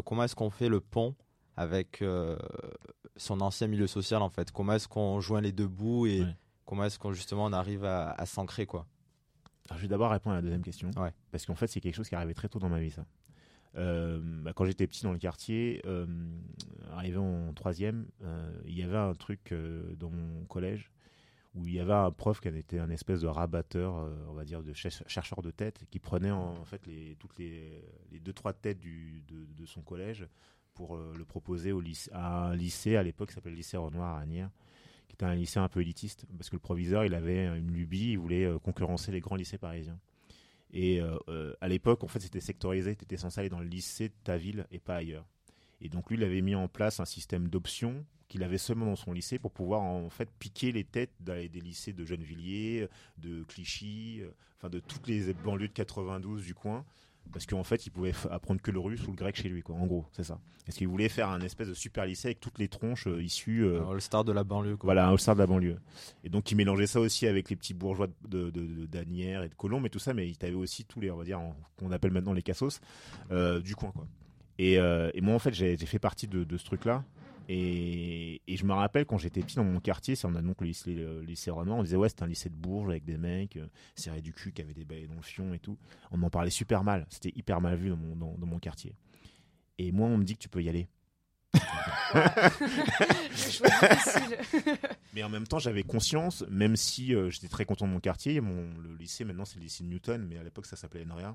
[0.05, 1.15] comment est-ce qu'on fait le pont
[1.59, 2.39] avec euh,
[3.17, 6.35] son ancien milieu social en fait Comment est-ce qu'on joint les deux bouts et Ouais.
[6.65, 8.87] comment est-ce qu'on justement on arrive à, à s'ancrer quoi?
[9.69, 10.91] Alors, je vais d'abord répondre à la deuxième question.
[10.97, 11.13] Ouais.
[11.31, 13.05] Parce qu'en fait, c'est quelque chose qui est arrivé très tôt dans ma vie, ça.
[13.77, 16.07] Euh, bah, quand j'étais petit dans le quartier, euh,
[16.93, 19.53] arrivé en troisième, euh, il y avait un truc
[19.99, 20.91] dans mon collège
[21.55, 23.93] où il y avait un prof qui était un espèce de rabatteur,
[24.29, 27.39] on va dire, de cher- chercheur de tête, qui prenait en, en fait les, toutes
[27.39, 30.27] les, les deux trois têtes du, de, de son collège
[30.79, 33.77] pour euh, le proposer au lycée, à un lycée à l'époque qui s'appelait le lycée
[33.77, 34.51] Renoir à Agnières,
[35.09, 38.13] qui était un lycée un peu élitiste, parce que le proviseur il avait une lubie,
[38.13, 39.99] il voulait euh, concurrencer les grands lycées parisiens.
[40.73, 42.95] Et euh, à l'époque, en fait, c'était sectorisé.
[42.95, 45.25] Tu étais censé aller dans le lycée de ta ville et pas ailleurs.
[45.81, 48.97] Et donc, lui, il avait mis en place un système d'options qu'il avait seulement dans
[48.97, 54.21] son lycée pour pouvoir en fait piquer les têtes des lycées de Gennevilliers, de Clichy,
[54.59, 56.85] enfin de toutes les banlieues de 92 du coin.
[57.33, 59.77] Parce qu'en fait, il pouvait apprendre que le russe ou le grec chez lui, quoi.
[59.77, 60.39] En gros, c'est ça.
[60.65, 63.65] Parce qu'il voulait faire un espèce de super lycée avec toutes les tronches euh, issues.
[63.65, 64.89] euh, Alors, Le star de la banlieue quoi.
[64.89, 65.79] voilà, un all-star de la banlieue.
[66.25, 69.49] Et donc, il mélangeait ça aussi avec les petits bourgeois de, de, de- d'Asnières et
[69.49, 71.55] de Colombes et tout ça, mais il avait aussi tous les, on va dire, en-
[71.79, 72.81] qu'on appelle maintenant les cassos,
[73.31, 74.07] euh, du coin, quoi.
[74.59, 77.05] Et, et moi, en fait, j'ai, j'ai fait partie de, de ce truc-là.
[77.51, 80.61] Et, et je me rappelle quand j'étais petit dans mon quartier, c'est on a donc
[80.61, 83.57] le lycée, le lycée on disait ouais c'était un lycée de Bourges avec des mecs
[83.57, 85.79] euh, serrés du cul qui avaient des bails dans le fion et tout.
[86.11, 88.95] On en parlait super mal, c'était hyper mal vu dans mon, dans, dans mon quartier.
[89.79, 90.89] Et moi on me dit que tu peux y aller.
[95.15, 98.43] Mais en même temps, j'avais conscience, même si euh, j'étais très content de mon quartier,
[98.43, 101.35] mon, le lycée maintenant c'est le lycée de Newton, mais à l'époque ça s'appelait Enria.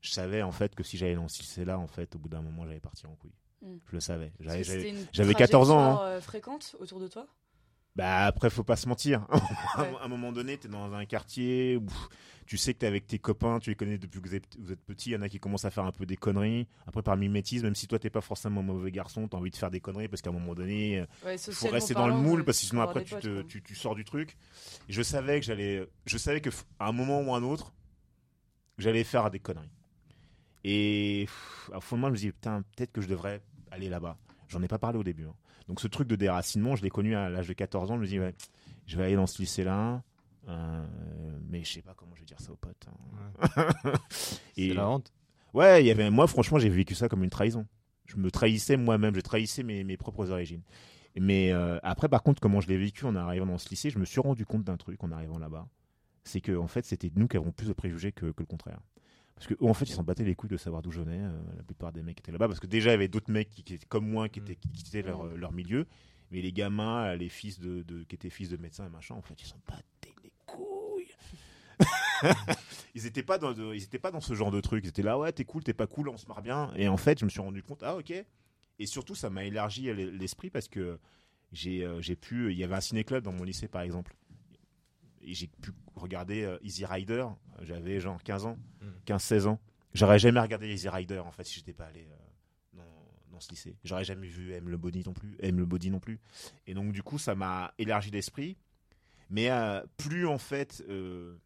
[0.00, 2.42] Je savais en fait que si j'allais dans ce lycée-là, en fait, au bout d'un
[2.42, 3.34] moment, j'allais partir en couille.
[3.62, 3.76] Mm.
[3.88, 4.32] Je le savais.
[4.40, 5.98] J'avais- Parce que j'avais- c'était une j'avais 14 ans, hein.
[6.02, 7.26] euh, fréquente autour de toi?
[7.96, 9.26] Bah après, faut pas se mentir.
[9.74, 11.86] à un moment donné, t'es dans un quartier où
[12.46, 14.70] tu sais que t'es avec tes copains, tu les connais depuis que vous êtes, vous
[14.70, 15.10] êtes petit.
[15.10, 16.68] Il y en a qui commencent à faire un peu des conneries.
[16.86, 19.56] Après, par mimétisme, même si toi t'es pas forcément un mauvais garçon, t'as envie de
[19.56, 22.14] faire des conneries parce qu'à un moment donné, Ouais, il faut socialement rester dans le
[22.14, 24.36] moule parce que sinon faut après tu, te, tu, tu sors du truc.
[24.88, 27.42] Et je savais que j'allais, je savais que f- à un moment ou à un
[27.42, 27.72] autre,
[28.78, 29.70] j'allais faire des conneries.
[30.64, 33.40] Et pff, au fond de moi, je me dis putain, peut-être que je devrais
[33.70, 34.16] aller là-bas.
[34.48, 35.24] J'en ai pas parlé au début.
[35.26, 35.34] hein.
[35.68, 37.96] Donc ce truc de déracinement, je l'ai connu à l'âge de 14 ans.
[37.96, 38.34] Je me dis ouais,
[38.86, 40.02] je vais aller dans ce lycée-là.
[40.48, 40.86] euh,
[41.50, 42.86] mais je sais pas comment je vais dire ça aux potes.
[42.88, 43.68] hein.
[44.10, 45.12] C'est Et- la honte.
[45.54, 47.66] Ouais, il y avait moi franchement j'ai vécu ça comme une trahison.
[48.06, 50.62] Je me trahissais moi-même, je trahissais mes, mes propres origines.
[51.16, 53.98] Mais euh, après par contre comment je l'ai vécu en arrivant dans ce lycée, je
[53.98, 55.66] me suis rendu compte d'un truc en arrivant là-bas,
[56.24, 58.78] c'est que en fait c'était nous qui avons plus de préjugés que, que le contraire.
[59.38, 61.20] Parce que eux, en fait ils s'en battaient les couilles de savoir d'où je venais.
[61.22, 63.50] euh, la plupart des mecs étaient là-bas parce que déjà il y avait d'autres mecs
[63.50, 65.86] qui, qui étaient comme moi qui étaient qui quittaient leur, leur milieu.
[66.30, 69.22] Mais les gamins, les fils de, de- qui étaient fils de médecins et machin, en
[69.22, 71.08] fait ils s'en battaient les couilles.
[72.94, 75.02] ils étaient pas dans de- ils étaient pas dans ce genre de truc ils étaient
[75.02, 77.24] là ouais t'es cool t'es pas cool on se marre bien et en fait je
[77.24, 78.12] me suis rendu compte ah ok
[78.80, 80.98] et surtout ça m'a élargi l'esprit parce que
[81.52, 84.14] j'ai euh, j'ai pu il y avait un ciné club dans mon lycée par exemple
[85.30, 87.26] et j'ai pu regarder euh, Easy Rider
[87.62, 88.86] j'avais genre 15 ans Mm.
[89.06, 89.60] 15 16 ans
[89.94, 92.16] j'aurais jamais regardé Easy Rider en fait si j'étais pas allé euh,
[92.74, 95.90] dans, dans ce lycée j'aurais jamais vu M le body non plus M le body
[95.90, 96.20] non plus
[96.66, 98.56] et donc du coup ça m'a élargi l'esprit
[99.30, 101.36] mais euh, plus en fait euh,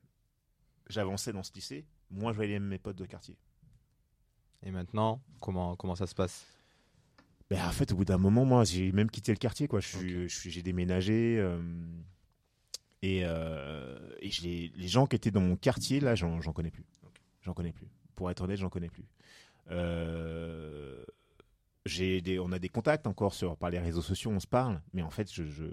[0.88, 3.36] j'avançais dans ce lycée, moins je voyais mes potes de quartier.
[4.62, 6.44] Et maintenant, comment, comment ça se passe?
[7.50, 9.80] Ben, en fait, au bout d'un moment, moi, j'ai même quitté le quartier, quoi.
[9.80, 11.38] Je suis, j'ai déménagé.
[11.38, 11.60] euh,
[13.02, 16.70] et euh, et les, les gens qui étaient dans mon quartier, là, j'en j'en connais
[16.70, 16.84] plus.
[17.42, 17.88] J'en connais plus.
[18.14, 19.04] Pour être honnête, j'en connais plus.
[19.70, 21.04] Euh,
[21.98, 24.80] des, on a des contacts encore sur, par les réseaux sociaux, on se parle.
[24.92, 25.64] Mais en fait, je, je,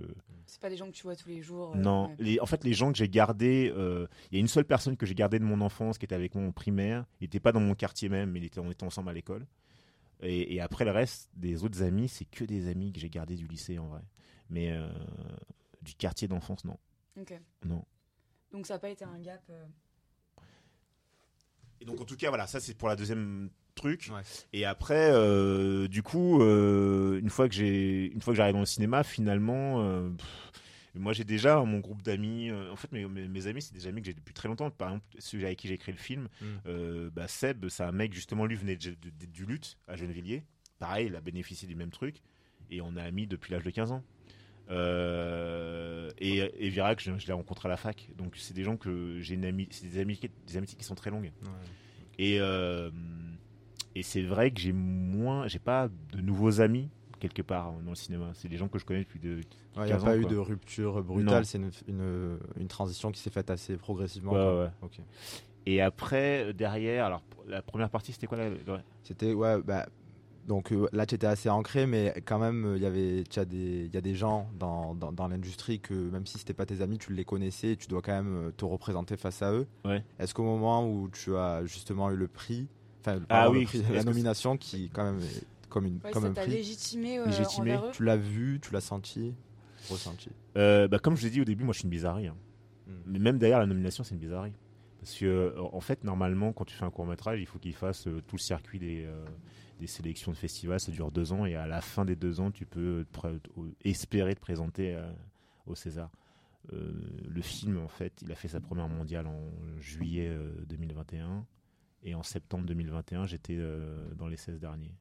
[0.48, 1.74] C'est pas des gens que tu vois tous les jours.
[1.76, 2.16] euh, Non, ouais.
[2.18, 4.98] les, en fait, les gens que j'ai gardés, euh, il y a une seule personne
[4.98, 7.06] que j'ai gardée de mon enfance qui était avec moi en primaire.
[7.22, 9.46] Il n'était pas dans mon quartier même, mais il était, on était ensemble à l'école.
[10.22, 13.36] Et, et après, le reste des autres amis, c'est que des amis que j'ai gardés
[13.36, 14.02] du lycée en vrai.
[14.50, 14.90] Mais euh,
[15.84, 16.78] du quartier d'enfance, non.
[17.20, 17.34] Ok.
[17.66, 17.84] non.
[18.52, 19.42] Donc ça n'a pas été un gap.
[19.50, 19.66] euh,
[21.82, 24.10] Et donc, en tout cas, voilà, ça c'est pour la deuxième truc.
[24.12, 24.22] Ouais.
[24.54, 28.60] Et après, euh, du coup, euh, une fois que j'ai, une fois que j'arrive dans
[28.60, 30.52] le cinéma, finalement, euh, pff,
[30.96, 32.50] moi j'ai déjà mon groupe d'amis.
[32.50, 34.70] euh, en fait, mes, mes, mes amis, c'est des amis que j'ai depuis très longtemps.
[34.72, 36.46] Par exemple, celui avec qui j'ai écrit le film, Mm.
[36.66, 39.96] euh, bah, Seb, c'est un mec justement, lui venait de- de- de- du lutte à
[39.96, 40.44] Gennevilliers.
[40.80, 42.18] Pareil, il a bénéficié du même truc.
[42.72, 44.04] Et on est amis depuis l'âge de 15 ans.
[44.70, 48.10] Euh, et, et Virac, je, je l'ai rencontré à la fac.
[48.18, 50.96] Donc c'est des gens que j'ai une amie, c'est des amitiés, des amitiés qui sont
[50.96, 51.32] très longues.
[52.18, 52.90] Et euh,
[53.96, 56.90] et c'est vrai que j'ai moins, j'ai pas de nouveaux amis
[57.20, 58.32] quelque part dans le cinéma.
[58.34, 59.42] C'est des gens que je connais depuis de.
[59.76, 63.12] Il n'y a 15 pas ans, eu de rupture brutale, c'est une, une, une transition
[63.12, 64.34] qui s'est faite assez progressivement.
[64.34, 64.70] Ouais, ouais.
[65.66, 68.38] Et après derrière, alors la première partie c'était quoi.
[69.04, 69.88] C'était ouais bah
[70.48, 73.94] donc euh, là tu étais assez ancré mais quand même euh, il y avait il
[73.94, 76.98] y a des gens dans, dans, dans l'industrie que même si c'était pas tes amis
[76.98, 79.68] tu les connaissais et tu dois quand même euh, te représenter face à eux.
[79.86, 80.04] Ouais.
[80.18, 82.68] Est-ce qu'au moment où tu as justement eu le prix
[83.02, 86.30] enfin Ah oui, prix, la nomination qui quand même est comme une Ouais, comme ça
[86.30, 87.76] un prix légitimé, euh, Légitimé.
[87.76, 89.36] envers eux tu l'as vu, tu l'as senti,
[89.90, 90.30] ressenti?
[90.58, 92.28] Euh, bah, comme je l'ai dit au début, moi je suis une bizarrerie.
[92.28, 92.36] hein.
[92.88, 92.92] Mm.
[93.06, 94.54] Mais même derrière la nomination, c'est une bizarrerie.
[95.00, 97.74] Parce que, euh, en fait, normalement, quand tu fais un court métrage, il faut qu'il
[97.74, 99.24] fasse euh, tout le circuit des, euh,
[99.80, 100.80] des sélections de festivals.
[100.80, 104.36] Ça dure deux ans et à la fin des deux ans, tu peux euh, espérer
[104.36, 105.12] te présenter euh,
[105.66, 106.12] au César.
[106.74, 106.92] Euh,
[107.28, 109.50] le film, en fait, il a fait sa première mondiale en
[109.80, 111.46] juillet euh, 2021
[112.04, 114.94] et en septembre 2021, j'étais euh, dans les 16 derniers.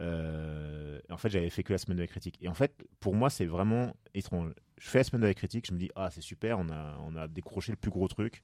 [0.00, 2.38] Euh, en fait, j'avais fait que la semaine de la critique.
[2.40, 4.52] Et en fait, pour moi, c'est vraiment étrange.
[4.78, 6.98] Je fais la semaine de la critique, je me dis, ah, c'est super, on a,
[7.00, 8.42] on a décroché le plus gros truc.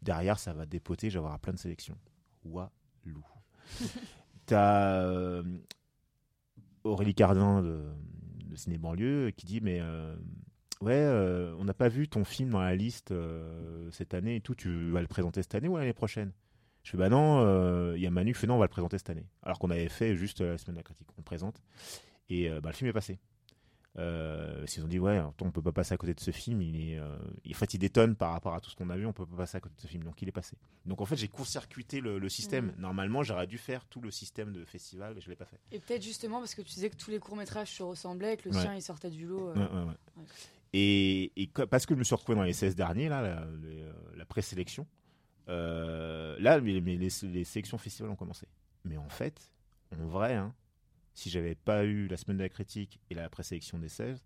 [0.00, 1.98] Derrière, ça va dépoter, je vais avoir plein de sélections.
[2.44, 3.24] Walou.
[4.46, 5.42] T'as euh,
[6.84, 7.82] Aurélie Cardin de,
[8.54, 10.14] Ciné Banlieue qui dit, mais euh,
[10.80, 13.14] ouais, euh, on n'a pas vu ton film dans la liste
[13.90, 16.32] cette année et tout, tu vas le présenter cette année ou l'année prochaine?
[16.82, 18.98] Je fais bah non, il y a Manu qui fait non, on va le présenter
[18.98, 19.26] cette année.
[19.42, 21.62] Alors qu'on avait fait juste la semaine de la critique, on le présente.
[22.28, 23.18] Et bah, le film est passé.
[23.98, 26.62] Euh, ils ont dit ouais, on peut pas passer à côté de ce film.
[26.62, 27.14] Il est, euh,
[27.50, 29.04] en fait, il détonne par rapport à tout ce qu'on a vu.
[29.06, 30.56] On peut pas passer à côté de ce film, donc il est passé.
[30.86, 32.66] Donc en fait, j'ai court-circuité le, le système.
[32.68, 32.74] Mhm.
[32.78, 35.60] Normalement, j'aurais dû faire tout le système de festival, mais je l'ai pas fait.
[35.72, 38.54] Et peut-être justement parce que tu disais que tous les courts-métrages se ressemblaient, que le
[38.54, 38.62] Ouais.
[38.62, 39.50] sien il sortait du lot.
[39.50, 40.24] euh, Ouais, ouais.
[40.74, 41.30] Et,
[41.70, 44.86] parce que je me suis retrouvé dans les 16 derniers, là, la, euh, la présélection,
[45.48, 48.46] là, mais, mais les, les sélections festivals ont commencé.
[48.86, 49.50] Mais en fait,
[49.94, 50.54] en vrai, hein,
[51.14, 54.22] si j'avais pas eu la semaine de la critique et la présélection des 16,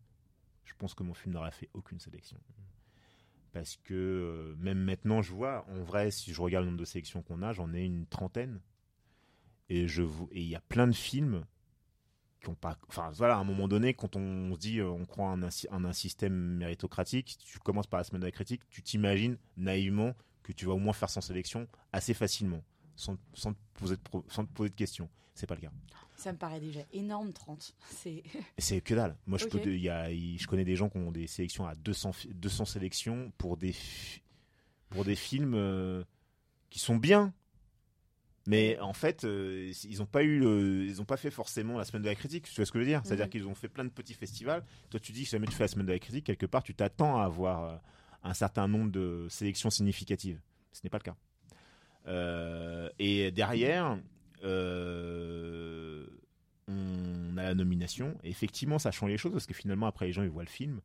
[0.64, 2.39] je pense que mon film n'aurait fait aucune sélection.
[3.53, 6.84] Parce que euh, même maintenant, je vois, en vrai, si je regarde le nombre de
[6.84, 8.61] sélections qu'on a, j'en ai une trentaine.
[9.68, 9.87] Et
[10.32, 11.45] il y a plein de films
[12.41, 12.78] qui ont pas.
[12.89, 15.93] Enfin, voilà, à un moment donné, quand on se dit, euh, on croit en un,
[15.93, 20.66] système méritocratique, tu commences par la semaine de la critique, tu t'imagines naïvement que tu
[20.66, 22.62] vas au moins faire sans sélection assez facilement,
[22.95, 25.09] sans, te, poser de sans te poser de questions.
[25.34, 25.72] C'est pas le cas.
[26.17, 27.75] Ça me paraît déjà énorme, 30.
[28.59, 29.17] C'est que dalle.
[29.27, 29.51] Moi, je, Ok.
[29.62, 32.12] peux, il y a, il- je connais des gens qui ont des sélections à 200,
[32.12, 34.23] fi- 200 sélections pour des, fi-
[34.89, 36.03] pour des films euh,
[36.71, 37.33] qui sont bien.
[38.49, 41.85] Mais en fait, euh, ils n'ont pas eu, le- ils ont pas fait forcément la
[41.85, 42.45] semaine de la critique.
[42.45, 43.01] Tu vois ce que je veux dire?
[43.05, 43.31] C'est-à-dire Mhm.
[43.33, 44.64] qu'ils ont fait plein de petits festivals.
[44.89, 46.62] Toi, tu dis que si jamais tu fais la semaine de la critique, quelque part,
[46.62, 47.77] tu t'attends à avoir euh,
[48.23, 50.41] un certain nombre de sélections significatives.
[50.73, 51.17] Ce n'est pas le cas.
[52.07, 53.99] Euh, et derrière,
[54.45, 55.56] euh,
[57.47, 58.16] la nomination.
[58.24, 60.49] Et effectivement, ça change les choses parce que finalement, après, les gens ils voient le
[60.49, 60.80] film.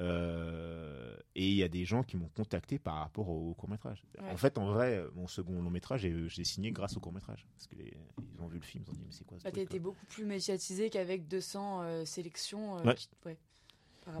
[0.00, 4.02] Euh, et il y a des gens qui m'ont contacté par rapport au, court métrage.
[4.20, 4.28] Ouais.
[4.30, 7.46] En fait, en vrai, mon second long métrage, j'ai j'ai signé grâce au court métrage.
[7.56, 7.92] Parce qu'ils
[8.40, 10.24] ont vu le film, ils ont dit, mais c'est quoi ce Bah, quoi beaucoup plus
[10.24, 12.78] médiatisé qu'avec 200 euh, sélections.
[12.78, 12.94] euh, Ouais.
[12.96, 13.38] qui- ouais,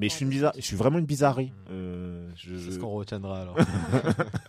[0.00, 1.52] Mais je suis, une bizarre, je suis vraiment une bizarrerie.
[1.70, 3.56] Euh, je- C'est ce qu'on retiendra alors.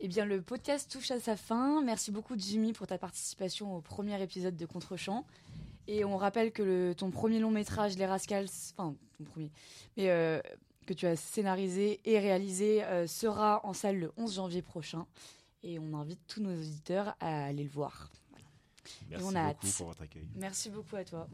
[0.00, 1.82] Eh bien, le podcast touche à sa fin.
[1.82, 5.24] Merci beaucoup, Jimmy, pour ta participation au premier épisode de Contrechamp.
[5.86, 9.50] Et on rappelle que le, ton premier long métrage, Les Rascals, enfin, ton premier,
[9.96, 10.40] mais euh,
[10.86, 15.06] que tu as scénarisé et réalisé, euh, sera en salle le 11 janvier prochain.
[15.62, 18.10] Et on invite tous nos auditeurs à aller le voir.
[19.08, 19.76] Merci on a beaucoup hâte.
[19.76, 20.26] pour votre accueil.
[20.34, 21.28] Merci beaucoup à toi.